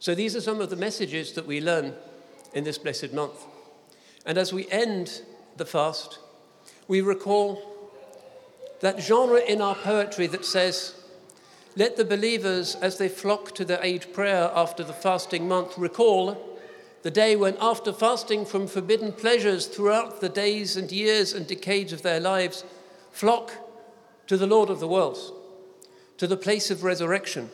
So, 0.00 0.14
these 0.14 0.36
are 0.36 0.40
some 0.40 0.60
of 0.60 0.70
the 0.70 0.76
messages 0.76 1.32
that 1.32 1.46
we 1.46 1.60
learn 1.60 1.92
in 2.54 2.64
this 2.64 2.78
blessed 2.78 3.12
month. 3.12 3.44
And 4.24 4.38
as 4.38 4.52
we 4.52 4.68
end 4.70 5.22
the 5.56 5.66
fast, 5.66 6.18
we 6.86 7.00
recall 7.00 7.60
that 8.80 9.00
genre 9.00 9.40
in 9.40 9.60
our 9.60 9.74
poetry 9.74 10.28
that 10.28 10.44
says, 10.44 10.94
Let 11.76 11.96
the 11.96 12.04
believers, 12.04 12.74
as 12.76 12.98
they 12.98 13.08
flock 13.08 13.52
to 13.54 13.64
their 13.64 13.82
Eid 13.82 14.12
prayer 14.12 14.50
after 14.54 14.82
the 14.82 14.92
fasting 14.92 15.46
month, 15.48 15.78
recall 15.78 16.58
the 17.02 17.10
day 17.10 17.36
when, 17.36 17.56
after 17.60 17.92
fasting 17.92 18.44
from 18.44 18.66
forbidden 18.66 19.12
pleasures 19.12 19.66
throughout 19.66 20.20
the 20.20 20.28
days 20.28 20.76
and 20.76 20.90
years 20.90 21.32
and 21.32 21.46
decades 21.46 21.92
of 21.92 22.02
their 22.02 22.20
lives, 22.20 22.64
flock 23.12 23.52
to 24.26 24.36
the 24.36 24.46
Lord 24.46 24.70
of 24.70 24.80
the 24.80 24.88
worlds, 24.88 25.32
to 26.16 26.26
the 26.26 26.36
place 26.36 26.70
of 26.70 26.82
resurrection 26.82 27.50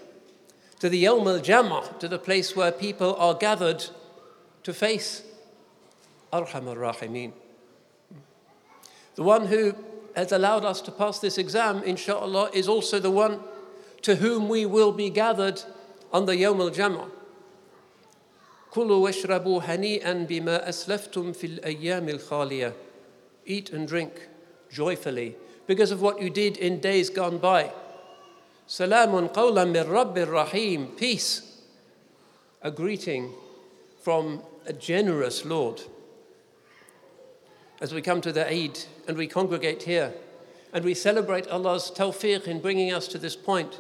to 0.85 0.91
the 0.91 1.05
Yawm 1.05 1.27
al 1.27 1.41
Jam'ah, 1.41 1.99
to 1.99 2.09
the 2.09 2.19
place 2.19 2.55
where 2.55 2.71
people 2.71 3.17
are 3.17 3.33
gathered 3.33 3.87
to 4.65 4.75
face 4.75 5.23
Arham 6.31 6.67
al 6.67 6.77
Rahimeen. 6.77 7.33
The 9.15 9.23
one 9.23 9.47
who 9.47 9.75
has 10.15 10.31
allowed 10.31 10.67
us 10.67 10.83
to 10.83 10.91
pass 10.91 11.21
this 11.21 11.39
exam, 11.39 11.83
inshallah, 11.85 12.51
is 12.53 12.69
also 12.69 12.99
the 12.99 13.11
one 13.11 13.41
to 14.04 14.16
whom 14.16 14.50
we 14.50 14.66
will 14.66 14.92
be 14.92 15.10
gathered 15.10 15.62
on 16.12 16.26
the 16.26 16.36
Yawm 16.36 16.60
al 16.60 16.72
Jam'ah. 16.72 17.10
كلوا 18.72 19.10
واشربوا 19.10 19.62
هنيئا 19.62 20.28
بما 20.28 20.70
أسلفتم 20.70 21.34
في 21.34 21.60
الأيام 21.60 22.10
الخالية. 22.10 22.74
Eat 23.46 23.72
and 23.72 23.88
drink 23.88 24.28
joyfully 24.72 25.36
because 25.66 25.92
of 25.92 26.02
what 26.02 26.22
you 26.22 26.30
did 26.30 26.56
in 26.58 26.80
days 26.80 27.10
gone 27.10 27.40
by. 27.40 27.72
Salamun 28.68 29.34
qawlan 29.34 29.72
min 29.72 29.86
Rabbir 29.86 30.32
Rahim. 30.32 30.88
Peace. 30.98 31.62
A 32.62 32.70
greeting 32.70 33.34
from 34.02 34.44
a 34.68 34.74
generous 34.74 35.46
Lord. 35.46 35.82
As 37.82 37.94
we 37.94 38.02
come 38.02 38.22
to 38.22 38.32
the 38.32 38.48
Eid 38.48 38.80
and 39.08 39.18
we 39.18 39.26
congregate 39.26 39.84
here 39.84 40.14
and 40.72 40.86
we 40.86 40.94
celebrate 40.94 41.48
Allah's 41.48 41.90
tawfiq 41.90 42.48
in 42.48 42.60
bringing 42.60 42.94
us 42.94 43.08
to 43.08 43.18
this 43.18 43.36
point, 43.36 43.80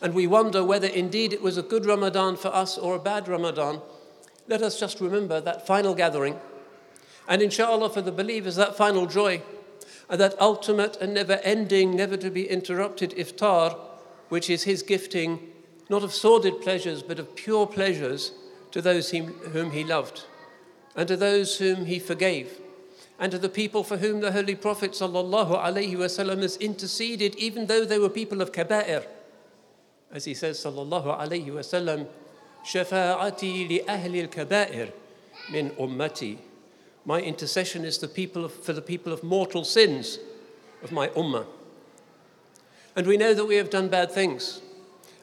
and 0.00 0.14
we 0.14 0.26
wonder 0.26 0.64
whether 0.64 0.86
indeed 0.86 1.32
it 1.32 1.42
was 1.42 1.56
a 1.56 1.62
good 1.62 1.86
Ramadan 1.86 2.36
for 2.36 2.48
us 2.48 2.78
or 2.78 2.94
a 2.94 3.00
bad 3.00 3.28
Ramadan, 3.28 3.80
let 4.46 4.62
us 4.62 4.78
just 4.78 5.00
remember 5.00 5.40
that 5.40 5.66
final 5.66 5.94
gathering. 5.94 6.38
And 7.28 7.42
inshallah, 7.42 7.90
for 7.90 8.00
the 8.00 8.12
believers, 8.12 8.56
that 8.56 8.76
final 8.76 9.06
joy 9.06 9.42
and 10.08 10.20
that 10.20 10.40
ultimate 10.40 10.96
and 10.96 11.12
never 11.12 11.34
ending, 11.44 11.94
never 11.94 12.16
to 12.16 12.30
be 12.30 12.48
interrupted 12.48 13.10
iftar 13.10 13.76
which 14.28 14.50
is 14.50 14.64
his 14.64 14.82
gifting 14.82 15.40
not 15.88 16.04
of 16.04 16.12
sordid 16.12 16.60
pleasures, 16.60 17.02
but 17.02 17.18
of 17.18 17.34
pure 17.34 17.66
pleasures 17.66 18.32
to 18.72 18.82
those 18.82 19.10
whom 19.10 19.70
he 19.70 19.82
loved, 19.82 20.24
and 20.94 21.08
to 21.08 21.16
those 21.16 21.58
whom 21.58 21.86
he 21.86 21.98
forgave, 21.98 22.60
and 23.18 23.32
to 23.32 23.38
the 23.38 23.48
people 23.48 23.82
for 23.82 23.96
whom 23.96 24.20
the 24.20 24.32
Holy 24.32 24.54
Prophet 24.54 24.98
has 24.98 26.56
interceded, 26.58 27.34
even 27.36 27.66
though 27.66 27.84
they 27.84 27.98
were 27.98 28.10
people 28.10 28.42
of 28.42 28.52
kaba'ir. 28.52 29.06
As 30.12 30.24
he 30.24 30.34
says, 30.34 30.58
sallallahu 30.58 31.18
alayhi 31.18 31.46
wasallam, 31.46 32.06
shafa'ati 32.64 33.68
li 33.68 33.80
ahli 33.86 34.22
al-kaba'ir 34.22 34.92
min 35.52 35.70
ummati. 35.70 36.38
My 37.04 37.20
intercession 37.20 37.84
is 37.84 37.98
the 37.98 38.08
people 38.08 38.44
of, 38.44 38.52
for 38.52 38.72
the 38.72 38.82
people 38.82 39.12
of 39.12 39.22
mortal 39.22 39.64
sins 39.64 40.18
of 40.82 40.92
my 40.92 41.08
ummah. 41.08 41.46
And 42.96 43.06
we 43.06 43.16
know 43.16 43.34
that 43.34 43.44
we 43.44 43.56
have 43.56 43.70
done 43.70 43.88
bad 43.88 44.10
things. 44.10 44.60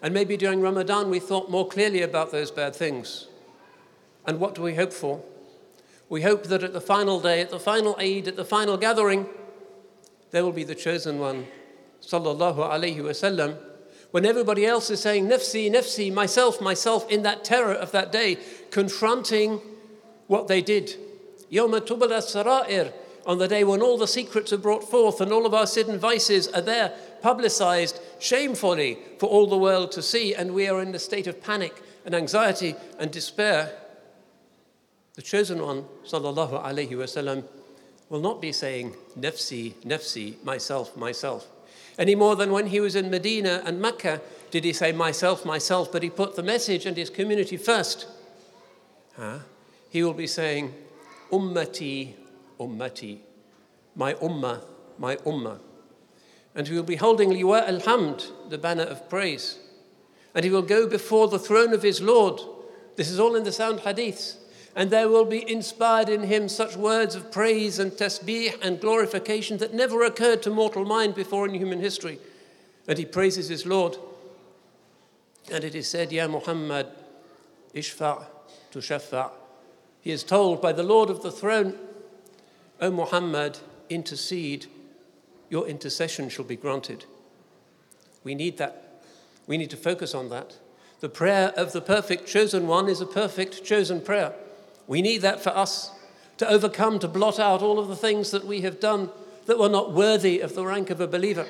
And 0.02 0.14
maybe 0.14 0.38
during 0.38 0.62
Ramadan 0.62 1.10
we 1.10 1.20
thought 1.20 1.50
more 1.50 1.68
clearly 1.68 2.02
about 2.02 2.32
those 2.32 2.52
bad 2.52 2.76
things. 2.76 3.28
And 4.26 4.40
what 4.40 4.56
do 4.56 4.62
we 4.62 4.76
hope 4.76 4.94
for? 4.94 5.24
We 6.10 6.22
hope 6.22 6.44
that 6.46 6.64
at 6.64 6.74
the 6.74 6.82
final 6.82 7.20
day, 7.20 7.42
at 7.42 7.50
the 7.50 7.60
final 7.60 7.96
Eid, 7.98 8.28
at 8.28 8.36
the 8.36 8.46
final 8.46 8.78
gathering, 8.78 9.28
there 10.32 10.44
will 10.44 10.52
be 10.52 10.64
the 10.64 10.76
chosen 10.76 11.20
one, 11.20 11.48
sallallahu 12.02 12.58
alaihi 12.58 12.98
wasallam, 12.98 13.58
when 14.16 14.26
everybody 14.26 14.66
else 14.66 14.90
is 14.90 15.02
saying, 15.02 15.28
Nifsi, 15.28 15.70
Nifsi, 15.70 16.10
myself, 16.10 16.62
myself, 16.62 17.06
in 17.12 17.24
that 17.24 17.44
terror 17.44 17.74
of 17.74 17.92
that 17.92 18.14
day, 18.14 18.38
confronting 18.72 19.60
what 20.28 20.48
they 20.48 20.62
did. 20.62 20.96
Yawma 21.52 21.82
tubala 21.82 22.24
sara'ir, 22.24 22.94
on 23.26 23.40
the 23.40 23.48
day 23.50 23.66
when 23.66 23.82
all 23.82 23.98
the 23.98 24.08
secrets 24.08 24.54
are 24.54 24.58
brought 24.58 24.90
forth 24.90 25.20
and 25.20 25.34
all 25.34 25.46
of 25.46 25.54
our 25.54 25.68
sin 25.68 25.90
and 25.90 26.00
vices 26.00 26.48
are 26.48 26.62
there, 26.62 26.94
publicized 27.22 28.00
shamefully 28.18 28.98
for 29.20 29.28
all 29.28 29.48
the 29.48 29.58
world 29.58 29.92
to 29.92 30.02
see, 30.02 30.34
and 30.34 30.54
we 30.54 30.70
are 30.70 30.82
in 30.82 30.96
a 30.96 31.00
state 31.00 31.28
of 31.28 31.44
panic 31.44 31.84
and 32.06 32.16
anxiety 32.16 32.74
and 32.98 33.12
despair. 33.12 33.78
The 35.16 35.24
chosen 35.24 35.62
one, 35.62 35.84
sallallahu 36.06 36.64
alaihi 36.64 36.92
wasallam, 36.92 37.44
will 38.08 38.22
not 38.22 38.40
be 38.40 38.54
saying, 38.54 38.96
nafsi, 39.20 39.74
nafsi, 39.84 40.42
myself, 40.42 40.96
myself. 40.96 41.46
Any 41.98 42.16
more 42.16 42.36
than 42.36 42.52
when 42.52 42.68
he 42.68 42.80
was 42.80 42.96
in 42.96 43.10
Medina 43.10 43.62
and 43.66 43.80
Mecca 43.80 44.22
did 44.52 44.64
he 44.64 44.74
say, 44.74 44.92
myself, 44.92 45.46
myself, 45.46 45.92
but 45.92 46.04
he 46.04 46.10
put 46.10 46.36
the 46.36 46.44
message 46.44 46.86
and 46.86 46.98
his 46.98 47.10
community 47.10 47.58
first. 47.58 48.08
Huh? 49.16 49.40
He 49.90 50.04
will 50.04 50.14
be 50.14 50.28
saying, 50.28 50.74
ummati, 51.32 52.14
ummati, 52.60 53.20
my 53.96 54.14
ummah, 54.16 54.64
my 54.98 55.16
ummah. 55.18 55.60
And 56.54 56.68
he 56.68 56.76
will 56.76 56.84
be 56.84 56.96
holding 56.96 57.30
liwa 57.32 57.68
al-hamd, 57.68 58.32
the 58.50 58.58
banner 58.58 58.84
of 58.84 59.10
praise. 59.10 59.60
And 60.34 60.44
he 60.44 60.52
will 60.52 60.62
go 60.62 60.88
before 60.88 61.28
the 61.28 61.40
throne 61.40 61.74
of 61.74 61.82
his 61.82 62.02
Lord. 62.02 62.42
This 62.96 63.10
is 63.10 63.20
all 63.20 63.36
in 63.36 63.44
the 63.44 63.52
sound 63.52 63.80
hadiths. 63.80 64.38
And 64.76 64.92
there 64.92 65.08
will 65.08 65.24
be 65.24 65.50
inspired 65.50 66.10
in 66.10 66.24
him 66.24 66.50
such 66.50 66.76
words 66.76 67.16
of 67.16 67.32
praise 67.32 67.80
and 67.80 67.94
tasbih 67.94 68.62
and 68.62 68.82
glorification 68.82 69.58
that 69.60 69.74
never 69.74 70.04
occurred 70.04 70.44
to 70.44 70.50
mortal 70.50 70.84
mind 70.84 71.16
before 71.16 71.48
in 71.48 71.54
human 71.54 71.80
history. 71.80 72.20
And 72.86 72.98
he 72.98 73.06
praises 73.06 73.48
his 73.48 73.66
Lord. 73.66 73.96
And 75.50 75.64
it 75.64 75.76
is 75.76 75.88
said, 75.88 76.12
Ya 76.12 76.28
Muhammad, 76.28 76.88
ishfa' 77.74 78.26
to 78.72 78.80
shafa'. 78.80 79.32
He 80.02 80.12
is 80.12 80.24
told 80.24 80.62
by 80.62 80.74
the 80.74 80.84
Lord 80.84 81.10
of 81.10 81.24
the 81.24 81.32
throne, 81.32 81.76
O 82.82 82.92
Muhammad, 82.92 83.60
intercede, 83.90 84.66
your 85.50 85.68
intercession 85.68 86.28
shall 86.28 86.46
be 86.46 86.58
granted. 86.58 87.06
We 88.26 88.36
need 88.36 88.58
that. 88.58 89.02
We 89.48 89.58
need 89.58 89.70
to 89.70 89.78
focus 89.78 90.14
on 90.14 90.30
that. 90.30 90.58
The 91.00 91.10
prayer 91.10 91.54
of 91.56 91.72
the 91.72 91.82
perfect 91.82 92.28
chosen 92.28 92.68
one 92.68 92.90
is 92.90 93.00
a 93.00 93.06
perfect 93.06 93.64
chosen 93.64 94.02
prayer. 94.02 94.34
We 94.88 95.02
need 95.02 95.22
that 95.22 95.42
for 95.42 95.50
us 95.50 95.92
to 96.38 96.48
overcome, 96.48 97.00
to 97.00 97.08
blot 97.08 97.40
out 97.40 97.62
all 97.62 97.80
of 97.80 97.88
the 97.88 97.96
things 97.96 98.32
that 98.32 98.46
we 98.46 98.62
have 98.62 98.80
done 98.80 99.10
that 99.46 99.60
were 99.60 99.70
not 99.70 99.94
worthy 99.94 100.40
of 100.40 100.56
the 100.56 100.66
rank 100.66 100.90
of 100.90 101.00
a 101.00 101.08
believer. 101.08 101.48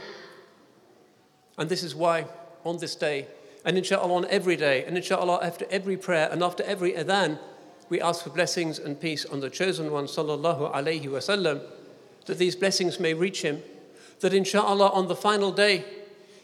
And 1.57 1.69
this 1.69 1.83
is 1.83 1.95
why 1.95 2.25
on 2.63 2.77
this 2.77 2.95
day, 2.95 3.27
and 3.63 3.77
inshallah 3.77 4.13
on 4.13 4.25
every 4.29 4.55
day, 4.55 4.83
and 4.85 4.97
inshallah 4.97 5.39
after 5.41 5.65
every 5.69 5.97
prayer 5.97 6.29
and 6.31 6.43
after 6.43 6.63
every 6.63 6.93
adhan, 6.93 7.39
we 7.89 8.01
ask 8.01 8.23
for 8.23 8.29
blessings 8.31 8.79
and 8.79 8.99
peace 8.99 9.25
on 9.25 9.39
the 9.39 9.49
chosen 9.49 9.91
one, 9.91 10.05
sallallahu 10.05 10.73
alayhi 10.73 11.05
wasallam, 11.05 11.61
that 12.25 12.37
these 12.37 12.55
blessings 12.55 12.99
may 12.99 13.13
reach 13.13 13.43
him, 13.43 13.61
that 14.19 14.33
inshallah 14.33 14.89
on 14.89 15.07
the 15.07 15.15
final 15.15 15.51
day, 15.51 15.85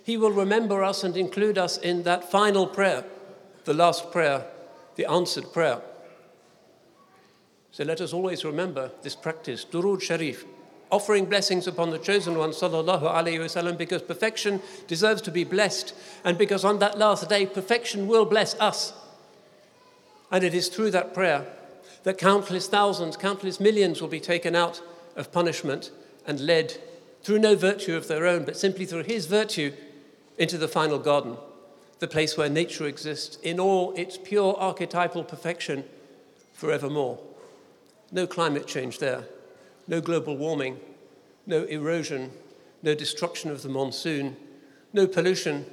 he 0.04 0.17
will 0.17 0.32
remember 0.32 0.84
us 0.84 1.04
and 1.04 1.17
include 1.17 1.58
us 1.58 1.77
in 1.77 2.04
that 2.04 2.30
final 2.30 2.67
prayer, 2.67 3.04
the 3.65 3.73
last 3.73 4.12
prayer, 4.12 4.45
the 4.95 5.10
answered 5.10 5.51
prayer. 5.54 5.82
So 7.82 7.86
let 7.86 8.00
us 8.00 8.13
always 8.13 8.46
remember 8.46 8.91
this 9.02 9.15
practice, 9.15 9.65
Durud 9.65 10.04
Sharif, 10.04 10.46
offering 10.91 11.26
blessings 11.26 11.65
upon 11.65 11.89
the 11.89 11.98
chosen 11.98 12.38
one, 12.38 12.52
sallallahu 12.52 13.02
alayhi 13.02 13.39
wasallam, 13.39 13.76
because 13.76 14.04
perfection 14.04 14.62
deserves 14.86 15.20
to 15.24 15.32
be 15.32 15.44
blessed, 15.44 15.96
and 16.24 16.38
because 16.38 16.63
on 16.63 16.78
that 16.78 17.00
last 17.00 17.28
day, 17.28 17.48
perfection 17.48 18.08
will 18.08 18.26
bless 18.26 18.54
us. 18.60 18.94
And 20.30 20.44
it 20.44 20.54
is 20.54 20.67
through 20.67 20.91
that 20.91 21.15
prayer 21.15 21.48
that 22.04 22.20
countless 22.20 22.67
thousands, 22.67 23.17
countless 23.17 23.60
millions 23.60 24.00
will 24.00 24.10
be 24.10 24.20
taken 24.20 24.56
out 24.56 24.80
of 25.15 25.32
punishment 25.32 25.89
and 26.28 26.39
led 26.39 26.78
through 27.24 27.39
no 27.39 27.56
virtue 27.56 27.96
of 27.96 28.08
their 28.08 28.28
own, 28.28 28.46
but 28.46 28.58
simply 28.58 28.86
through 28.86 29.06
His 29.06 29.26
virtue 29.26 29.74
into 30.38 30.60
the 30.60 30.67
final 30.67 31.00
garden, 31.00 31.36
the 31.98 32.08
place 32.08 32.38
where 32.38 32.48
nature 32.48 32.86
exists 32.86 33.38
in 33.38 33.60
all 33.60 33.91
its 33.94 34.20
pure 34.20 34.54
archetypal 34.60 35.24
perfection 35.24 35.84
forevermore. 36.54 37.17
No 38.12 38.28
climate 38.28 38.67
change 38.67 39.00
there, 39.00 39.24
no 39.88 40.02
global 40.02 40.36
warming, 40.36 40.80
no 41.45 41.63
erosion, 41.63 42.32
no 42.84 42.93
destruction 42.93 43.50
of 43.52 43.62
the 43.62 43.69
monsoon, 43.69 44.36
no 44.93 45.08
pollution, 45.08 45.65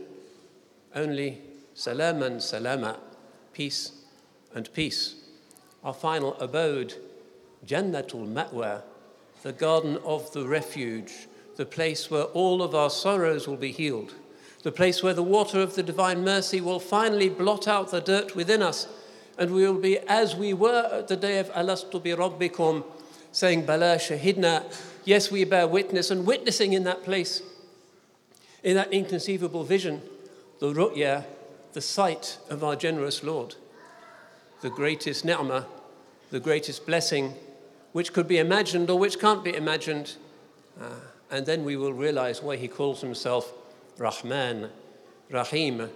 only 0.95 1.41
salam 1.75 2.23
and 2.23 2.43
salama, 2.43 2.99
peace 3.53 3.93
and 4.55 4.73
peace. 4.73 5.17
Our 5.83 5.95
final 5.95 6.35
abode, 6.35 6.95
Jannatul 7.67 8.33
Ma'wa, 8.33 8.83
the 9.43 9.53
garden 9.53 9.99
of 10.05 10.33
the 10.33 10.47
refuge, 10.47 11.29
the 11.57 11.67
place 11.67 12.11
where 12.11 12.25
all 12.25 12.63
of 12.63 12.75
our 12.75 12.91
sorrows 12.91 13.49
will 13.49 13.57
be 13.57 13.73
healed, 13.73 14.15
the 14.63 14.73
place 14.73 15.03
where 15.03 15.15
the 15.15 15.23
water 15.23 15.61
of 15.61 15.75
the 15.75 15.83
divine 15.83 16.25
mercy 16.25 16.61
will 16.61 16.81
finally 16.81 17.29
blot 17.29 17.67
out 17.67 17.91
the 17.91 18.01
dirt 18.01 18.35
within 18.35 18.63
us, 18.63 18.87
and 19.39 19.53
we 19.53 19.63
will 19.63 19.79
be 19.79 19.99
as 20.01 20.35
we 20.35 20.53
were 20.53 20.89
at 20.93 21.09
the 21.09 21.17
day 21.17 21.39
of 21.39 21.49
Alastu 21.53 22.03
bi 22.03 22.11
Rabbikum, 22.11 22.85
saying, 23.31 23.65
Bala 23.65 23.97
Shahidna, 23.97 24.65
yes, 25.05 25.31
we 25.31 25.45
bear 25.45 25.69
witness, 25.69 26.11
and 26.11 26.27
witnessing 26.27 26.73
in 26.73 26.83
that 26.85 27.05
place, 27.05 27.41
in 28.65 28.75
that 28.75 28.93
inconceivable 28.93 29.63
vision, 29.63 30.03
the 30.59 30.75
ru'ya, 30.75 31.25
the 31.73 31.81
sight 31.81 32.39
of 32.51 32.65
our 32.65 32.75
generous 32.75 33.23
Lord, 33.23 33.55
the 34.61 34.71
greatest 34.71 35.25
ni'mah, 35.25 35.67
the 36.31 36.41
greatest 36.41 36.85
blessing, 36.85 37.35
which 37.93 38.13
could 38.13 38.27
be 38.27 38.39
imagined 38.39 38.91
or 38.91 38.99
which 38.99 39.21
can't 39.21 39.45
be 39.45 39.55
imagined. 39.55 40.17
Uh, 40.81 40.91
and 41.31 41.47
then 41.47 41.65
we 41.65 41.77
will 41.77 41.93
realize 41.93 42.43
why 42.43 42.57
he 42.57 42.67
calls 42.67 43.01
himself 43.03 43.53
Rahman, 43.99 44.71
Rahim, 45.31 45.89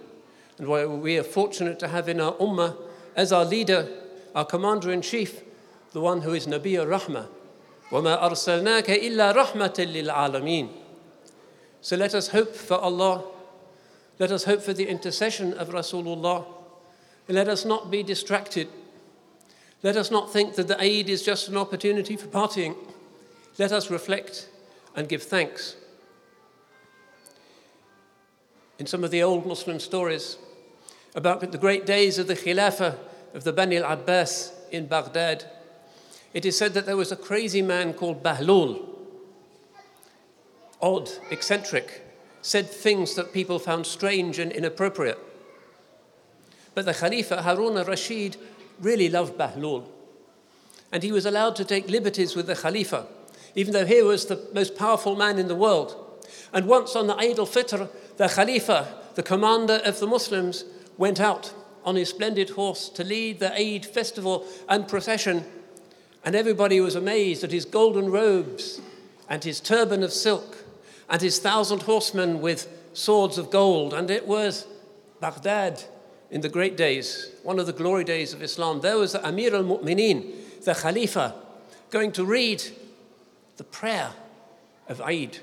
and 0.57 0.67
why 0.67 0.85
we 0.85 1.17
are 1.17 1.23
fortunate 1.23 1.79
to 1.79 1.89
have 1.89 2.07
in 2.07 2.21
our 2.21 2.33
ummah 2.33 2.77
as 3.16 3.32
our 3.32 3.44
leader, 3.44 3.88
our 4.34 4.44
commander 4.44 4.92
in 4.92 5.02
chief, 5.02 5.42
the 5.92 6.00
one 6.00 6.22
who 6.22 6.32
is 6.32 6.46
Nabi 6.46 6.74
Rahmah. 6.74 7.26
وَمَا 7.90 8.22
أَرْسَلْنَاكَ 8.22 8.84
إِلَّا 8.84 9.34
رَحْمَةً 9.34 9.74
لِلْعَالَمِينَ 9.74 10.68
So 11.80 11.96
let 11.96 12.14
us 12.14 12.28
hope 12.28 12.54
for 12.54 12.76
Allah. 12.76 13.24
Let 14.18 14.30
us 14.30 14.44
hope 14.44 14.62
for 14.62 14.74
the 14.74 14.86
intercession 14.86 15.54
of 15.54 15.70
Rasulullah. 15.70 16.44
And 17.26 17.34
let 17.34 17.48
us 17.48 17.64
not 17.64 17.90
be 17.90 18.02
distracted. 18.02 18.68
Let 19.82 19.96
us 19.96 20.10
not 20.10 20.32
think 20.32 20.56
that 20.56 20.68
the 20.68 20.78
Eid 20.80 21.08
is 21.08 21.22
just 21.22 21.48
an 21.48 21.56
opportunity 21.56 22.16
for 22.16 22.26
partying. 22.26 22.76
Let 23.58 23.72
us 23.72 23.90
reflect 23.90 24.48
and 24.94 25.08
give 25.08 25.22
thanks. 25.22 25.76
In 28.78 28.86
some 28.86 29.02
of 29.02 29.10
the 29.10 29.22
old 29.22 29.46
Muslim 29.46 29.80
stories 29.80 30.36
about 31.15 31.39
the 31.51 31.57
great 31.57 31.85
days 31.85 32.17
of 32.17 32.27
the 32.27 32.35
Khilafah 32.35 32.97
of 33.33 33.43
the 33.43 33.53
Bani 33.53 33.77
al 33.77 33.91
Abbas 33.91 34.51
in 34.71 34.87
Baghdad, 34.87 35.45
it 36.33 36.45
is 36.45 36.57
said 36.57 36.73
that 36.73 36.85
there 36.85 36.97
was 36.97 37.11
a 37.11 37.15
crazy 37.15 37.61
man 37.61 37.93
called 37.93 38.23
Bahlul, 38.23 38.83
odd, 40.81 41.09
eccentric, 41.29 42.01
said 42.41 42.69
things 42.69 43.15
that 43.15 43.33
people 43.33 43.59
found 43.59 43.85
strange 43.85 44.39
and 44.39 44.51
inappropriate. 44.51 45.19
But 46.75 46.85
the 46.85 46.93
Khalifa 46.93 47.43
Harun 47.43 47.77
al 47.77 47.85
Rashid 47.85 48.37
really 48.81 49.09
loved 49.09 49.37
Bahlul. 49.37 49.85
And 50.91 51.03
he 51.03 51.11
was 51.11 51.25
allowed 51.25 51.55
to 51.57 51.65
take 51.65 51.89
liberties 51.89 52.35
with 52.35 52.47
the 52.47 52.55
Khalifa 52.55 53.05
even 53.55 53.73
though 53.73 53.85
he 53.85 54.01
was 54.01 54.25
the 54.25 54.47
most 54.53 54.75
powerful 54.75 55.15
man 55.15 55.37
in 55.37 55.47
the 55.47 55.55
world. 55.55 55.95
And 56.51 56.65
once 56.65 56.95
on 56.95 57.07
the 57.07 57.15
Eid 57.15 57.39
al 57.39 57.45
Fitr, 57.45 57.89
the 58.17 58.27
Khalifa, 58.27 58.87
the 59.15 59.23
commander 59.23 59.81
of 59.85 59.99
the 59.99 60.07
Muslims, 60.07 60.65
went 60.97 61.19
out 61.19 61.53
on 61.83 61.95
his 61.95 62.09
splendid 62.09 62.51
horse 62.51 62.89
to 62.89 63.03
lead 63.03 63.39
the 63.39 63.53
Eid 63.53 63.85
festival 63.85 64.45
and 64.69 64.87
procession. 64.87 65.45
And 66.25 66.35
everybody 66.35 66.79
was 66.79 66.95
amazed 66.95 67.43
at 67.43 67.51
his 67.51 67.65
golden 67.65 68.09
robes 68.09 68.79
and 69.29 69.43
his 69.43 69.59
turban 69.59 70.03
of 70.03 70.13
silk 70.13 70.63
and 71.09 71.21
his 71.21 71.39
thousand 71.39 71.83
horsemen 71.83 72.41
with 72.41 72.67
swords 72.93 73.37
of 73.37 73.49
gold. 73.49 73.93
And 73.93 74.09
it 74.09 74.27
was 74.27 74.65
Baghdad 75.19 75.83
in 76.31 76.41
the 76.41 76.49
great 76.49 76.77
days, 76.77 77.29
one 77.43 77.59
of 77.59 77.65
the 77.65 77.73
glory 77.73 78.03
days 78.03 78.33
of 78.33 78.41
Islam. 78.41 78.81
There 78.81 78.97
was 78.97 79.11
the 79.11 79.27
Amir 79.27 79.53
al 79.53 79.63
Mu'mineen, 79.63 80.63
the 80.63 80.73
Khalifa, 80.73 81.35
going 81.89 82.11
to 82.13 82.25
read 82.25 82.63
the 83.57 83.63
prayer 83.63 84.11
of 84.87 85.01
Eid. 85.01 85.39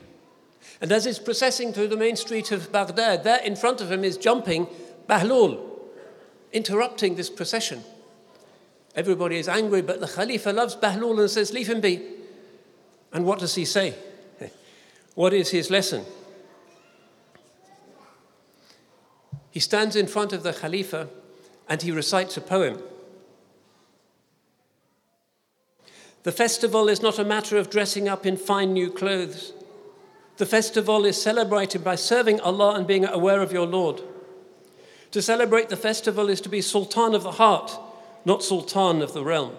And 0.81 0.91
as 0.93 1.05
he's 1.05 1.19
processing 1.19 1.73
through 1.73 1.89
the 1.89 1.97
main 1.97 2.17
street 2.17 2.53
of 2.53 2.73
Baghdad, 2.73 3.25
there 3.25 3.41
in 3.43 3.55
front 3.55 3.81
of 3.81 3.93
him 3.93 4.03
is 4.03 4.17
jumping 4.17 4.67
Bahlul, 5.09 5.61
interrupting 6.53 7.15
this 7.15 7.31
procession. 7.31 7.83
Everybody 8.95 9.37
is 9.37 9.49
angry, 9.49 9.83
but 9.83 10.01
the 10.01 10.09
Khalifa 10.09 10.51
loves 10.51 10.77
Bahlul 10.77 11.21
and 11.21 11.31
says, 11.31 11.53
Leave 11.53 11.69
him 11.69 11.81
be. 11.81 12.01
And 13.13 13.25
what 13.25 13.39
does 13.39 13.55
he 13.55 13.65
say? 13.65 13.95
what 15.15 15.33
is 15.33 15.51
his 15.51 15.71
lesson? 15.71 16.05
He 19.51 19.61
stands 19.61 19.97
in 19.97 20.07
front 20.07 20.33
of 20.33 20.43
the 20.43 20.53
Khalifa 20.53 21.09
and 21.69 21.83
he 21.83 21.91
recites 21.91 22.37
a 22.37 22.41
poem. 22.41 22.83
The 26.23 26.33
festival 26.33 26.89
is 26.89 27.01
not 27.01 27.19
a 27.19 27.25
matter 27.25 27.57
of 27.57 27.71
dressing 27.71 28.09
up 28.09 28.27
in 28.27 28.37
fine 28.37 28.73
new 28.73 28.91
clothes. 28.91 29.53
The 30.37 30.47
festival 30.47 31.05
is 31.05 31.21
celebrated 31.21 31.83
by 31.83 31.97
serving 31.97 32.41
Allah 32.41 32.75
and 32.75 32.87
being 32.87 33.05
aware 33.05 33.41
of 33.41 33.53
your 33.53 33.67
Lord. 33.67 34.03
To 35.13 35.21
celebrate 35.21 35.69
the 35.69 35.77
festival 35.77 36.29
is 36.29 36.41
to 36.43 36.49
be 36.49 36.63
Sultan 36.63 37.15
of 37.15 37.23
the 37.23 37.33
heart, 37.33 37.77
not 38.25 38.43
Sultan 38.43 39.03
of 39.03 39.13
the 39.13 39.25
realm. 39.25 39.57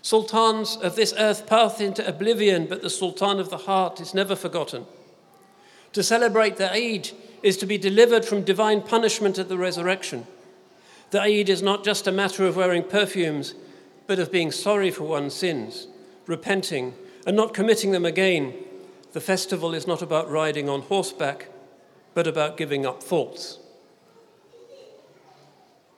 Sultans 0.00 0.76
of 0.76 0.96
this 0.96 1.14
earth 1.18 1.46
pass 1.46 1.80
into 1.80 2.06
oblivion, 2.06 2.66
but 2.66 2.82
the 2.82 2.90
Sultan 2.90 3.40
of 3.40 3.50
the 3.50 3.58
heart 3.58 4.00
is 4.00 4.14
never 4.14 4.36
forgotten. 4.36 4.86
To 5.92 6.02
celebrate 6.02 6.56
the 6.56 6.72
Eid 6.72 7.10
is 7.42 7.56
to 7.58 7.66
be 7.66 7.78
delivered 7.78 8.24
from 8.24 8.42
divine 8.42 8.82
punishment 8.82 9.38
at 9.38 9.48
the 9.48 9.58
resurrection. 9.58 10.26
The 11.10 11.20
Eid 11.20 11.48
is 11.48 11.62
not 11.62 11.84
just 11.84 12.06
a 12.06 12.12
matter 12.12 12.44
of 12.46 12.56
wearing 12.56 12.82
perfumes, 12.82 13.54
but 14.06 14.18
of 14.18 14.32
being 14.32 14.50
sorry 14.50 14.90
for 14.90 15.04
one's 15.04 15.34
sins, 15.34 15.86
repenting, 16.26 16.94
and 17.26 17.36
not 17.36 17.54
committing 17.54 17.92
them 17.92 18.04
again. 18.04 18.54
The 19.12 19.20
festival 19.20 19.74
is 19.74 19.86
not 19.86 20.02
about 20.02 20.30
riding 20.30 20.68
on 20.68 20.82
horseback, 20.82 21.48
but 22.12 22.26
about 22.26 22.56
giving 22.56 22.84
up 22.84 23.02
faults. 23.02 23.58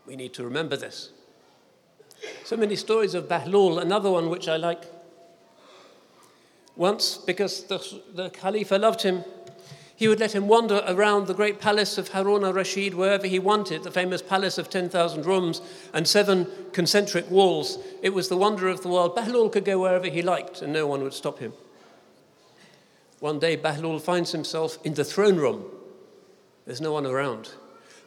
We 0.07 0.16
need 0.16 0.35
to 0.35 0.45
remember 0.45 0.77
this. 0.77 1.11
So 2.45 2.57
many 2.57 2.77
stories 2.77 3.14
of 3.14 3.25
Bahlul, 3.25 3.81
another 3.81 4.11
one 4.11 4.31
which 4.31 4.49
I 4.49 4.57
like. 4.57 4.85
Once, 6.77 7.16
because 7.16 7.64
the, 7.64 8.03
the 8.14 8.31
Khalifa 8.31 8.77
loved 8.77 9.03
him, 9.03 9.25
he 9.97 10.09
would 10.09 10.21
let 10.21 10.35
him 10.35 10.47
wander 10.47 10.85
around 10.87 11.27
the 11.27 11.35
great 11.35 11.59
palace 11.59 11.97
of 11.97 12.09
Harun 12.09 12.45
al 12.45 12.53
Rashid 12.53 12.95
wherever 12.95 13.27
he 13.27 13.38
wanted, 13.38 13.83
the 13.83 13.90
famous 13.90 14.21
palace 14.21 14.59
of 14.59 14.69
10,000 14.69 15.25
rooms 15.25 15.62
and 15.95 16.07
seven 16.07 16.47
concentric 16.73 17.31
walls. 17.31 17.79
It 18.03 18.11
was 18.11 18.29
the 18.29 18.37
wonder 18.37 18.69
of 18.69 18.83
the 18.83 18.88
world. 18.88 19.16
Bahlul 19.16 19.51
could 19.51 19.64
go 19.64 19.81
wherever 19.81 20.07
he 20.07 20.21
liked 20.21 20.61
and 20.61 20.73
no 20.73 20.87
one 20.87 21.03
would 21.03 21.14
stop 21.14 21.38
him. 21.38 21.55
One 23.21 23.38
day, 23.38 23.57
Bahlul 23.57 24.01
finds 24.01 24.33
himself 24.33 24.79
in 24.85 24.95
the 24.95 25.05
throne 25.05 25.37
room. 25.37 25.64
There's 26.66 26.83
no 26.83 26.92
one 26.92 27.07
around. 27.07 27.53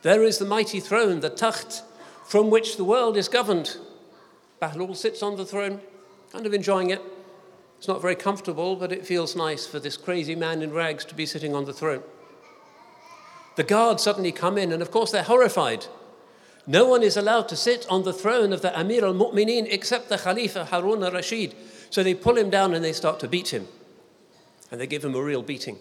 There 0.04 0.24
is 0.24 0.38
the 0.38 0.46
mighty 0.46 0.80
throne, 0.80 1.22
the 1.22 1.32
takht, 1.32 1.82
from 2.30 2.52
which 2.52 2.78
the 2.78 2.84
world 2.84 3.18
is 3.18 3.28
governed. 3.28 3.76
Bahlul 4.62 4.96
sits 4.96 5.24
on 5.24 5.36
the 5.36 5.46
throne, 5.46 5.82
kind 6.32 6.46
of 6.46 6.54
enjoying 6.54 6.92
it. 6.92 7.02
It's 7.80 7.88
not 7.88 8.04
very 8.04 8.16
comfortable, 8.16 8.76
but 8.76 8.92
it 8.92 9.04
feels 9.04 9.36
nice 9.36 9.66
for 9.66 9.80
this 9.80 9.98
crazy 9.98 10.36
man 10.36 10.62
in 10.62 10.72
rags 10.72 11.04
to 11.06 11.16
be 11.16 11.26
sitting 11.26 11.56
on 11.56 11.66
the 11.66 11.74
throne. 11.74 12.04
The 13.56 13.64
guards 13.64 14.04
suddenly 14.04 14.32
come 14.32 14.60
in, 14.60 14.72
and 14.72 14.80
of 14.80 14.92
course 14.92 15.10
they're 15.10 15.24
horrified. 15.24 15.88
No 16.68 16.86
one 16.86 17.02
is 17.02 17.18
allowed 17.18 17.50
to 17.50 17.56
sit 17.56 17.88
on 17.90 18.04
the 18.04 18.14
throne 18.14 18.54
of 18.54 18.62
the 18.62 18.80
Amir 18.80 19.06
al 19.06 19.16
Mu'mineen 19.16 19.66
except 19.68 20.10
the 20.10 20.20
Khalifa 20.20 20.66
Harun 20.66 21.04
al 21.04 21.12
Rashid. 21.12 21.56
So 21.90 22.04
they 22.04 22.14
pull 22.14 22.38
him 22.38 22.52
down 22.52 22.76
and 22.76 22.86
they 22.86 22.94
start 22.94 23.20
to 23.22 23.28
beat 23.28 23.52
him. 23.52 23.68
And 24.70 24.80
they 24.80 24.86
give 24.86 25.04
him 25.04 25.16
a 25.16 25.24
real 25.24 25.42
beating. 25.42 25.80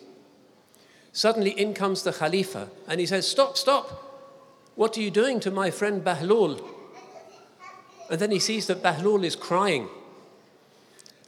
Suddenly 1.13 1.51
in 1.51 1.75
comes 1.75 2.05
the 2.05 2.13
Khalifa 2.13 2.71
and 2.87 3.01
he 3.01 3.05
says, 3.05 3.29
Stop, 3.29 3.59
stop. 3.59 4.08
What 4.79 4.97
are 4.97 5.01
you 5.01 5.11
doing 5.11 5.41
to 5.41 5.51
my 5.51 5.73
friend 5.73 6.05
Bahlul? 6.05 6.65
And 8.09 8.21
then 8.21 8.31
he 8.31 8.39
sees 8.39 8.69
that 8.69 8.81
Bahlul 8.81 9.25
is 9.25 9.35
crying. 9.35 9.89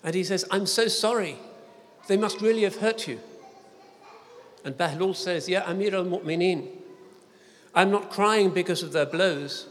And 0.05 0.15
he 0.15 0.23
says, 0.23 0.45
I'm 0.53 0.67
so 0.67 0.87
sorry. 0.87 1.37
They 2.07 2.17
must 2.17 2.41
really 2.41 2.63
have 2.63 2.77
hurt 2.77 3.09
you. 3.09 3.19
And 4.65 4.77
Bahlul 4.77 5.17
says, 5.17 5.49
Ya 5.49 5.65
Amir 5.67 5.97
al 5.97 6.05
Mu'mineen, 6.05 6.69
I'm 7.75 7.91
not 7.91 8.09
crying 8.09 8.51
because 8.51 8.85
of 8.85 8.93
their 8.93 9.05
blows. 9.05 9.67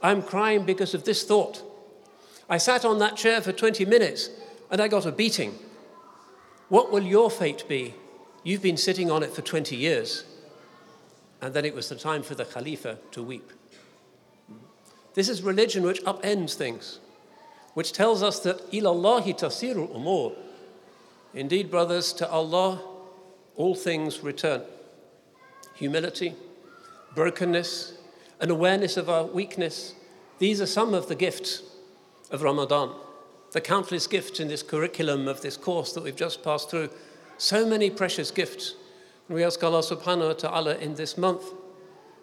I'm 0.00 0.22
crying 0.22 0.64
because 0.64 0.94
of 0.94 1.02
this 1.02 1.24
thought. 1.24 1.60
I 2.48 2.58
sat 2.58 2.84
on 2.84 3.00
that 3.00 3.16
chair 3.16 3.40
for 3.40 3.50
20 3.50 3.84
minutes 3.84 4.30
and 4.70 4.80
I 4.80 4.86
got 4.86 5.06
a 5.06 5.12
beating. 5.12 5.58
What 6.68 6.92
will 6.92 7.02
your 7.02 7.32
fate 7.32 7.64
be? 7.68 7.96
You've 8.44 8.62
been 8.62 8.76
sitting 8.76 9.10
on 9.10 9.24
it 9.24 9.32
for 9.32 9.42
20 9.42 9.74
years. 9.74 10.22
And 11.44 11.52
then 11.52 11.64
it 11.64 11.74
was 11.74 11.90
the 11.90 11.94
time 11.96 12.22
for 12.22 12.34
the 12.34 12.46
Khalifa 12.46 12.98
to 13.12 13.22
weep. 13.22 13.52
This 15.12 15.28
is 15.28 15.42
religion 15.42 15.84
which 15.84 16.02
upends 16.04 16.54
things 16.54 16.98
which 17.74 17.92
tells 17.92 18.22
us 18.22 18.38
that 18.40 18.70
ilallahi 18.70 19.36
tasiru 19.38 19.92
umur. 19.94 20.34
Indeed, 21.34 21.70
brothers, 21.70 22.12
to 22.14 22.30
Allah 22.30 22.80
all 23.56 23.74
things 23.74 24.22
return. 24.22 24.62
Humility, 25.74 26.34
brokenness, 27.14 27.94
an 28.40 28.50
awareness 28.50 28.96
of 28.96 29.10
our 29.10 29.24
weakness, 29.24 29.94
these 30.38 30.60
are 30.60 30.66
some 30.66 30.94
of 30.94 31.08
the 31.08 31.14
gifts 31.14 31.62
of 32.30 32.42
Ramadan. 32.42 32.92
The 33.52 33.60
countless 33.60 34.06
gifts 34.06 34.40
in 34.40 34.48
this 34.48 34.62
curriculum 34.62 35.28
of 35.28 35.40
this 35.42 35.56
course 35.56 35.92
that 35.92 36.02
we've 36.02 36.16
just 36.16 36.42
passed 36.42 36.70
through. 36.70 36.90
So 37.38 37.66
many 37.66 37.90
precious 37.90 38.30
gifts. 38.30 38.74
We 39.28 39.42
ask 39.42 39.62
Allah 39.64 39.80
subhanahu 39.80 40.28
wa 40.28 40.32
ta'ala 40.34 40.76
in 40.76 40.96
this 40.96 41.16
month 41.16 41.44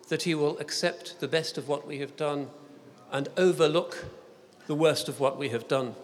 that 0.09 0.23
He 0.23 0.35
will 0.35 0.59
accept 0.59 1.19
the 1.19 1.27
best 1.27 1.57
of 1.57 1.67
what 1.67 1.87
we 1.87 1.97
have 1.97 2.15
done 2.15 2.49
and 3.11 3.27
overlook 3.37 4.05
the 4.67 4.75
worst 4.75 5.09
of 5.09 5.19
what 5.19 5.37
we 5.37 5.49
have 5.49 5.67
done. 5.67 5.95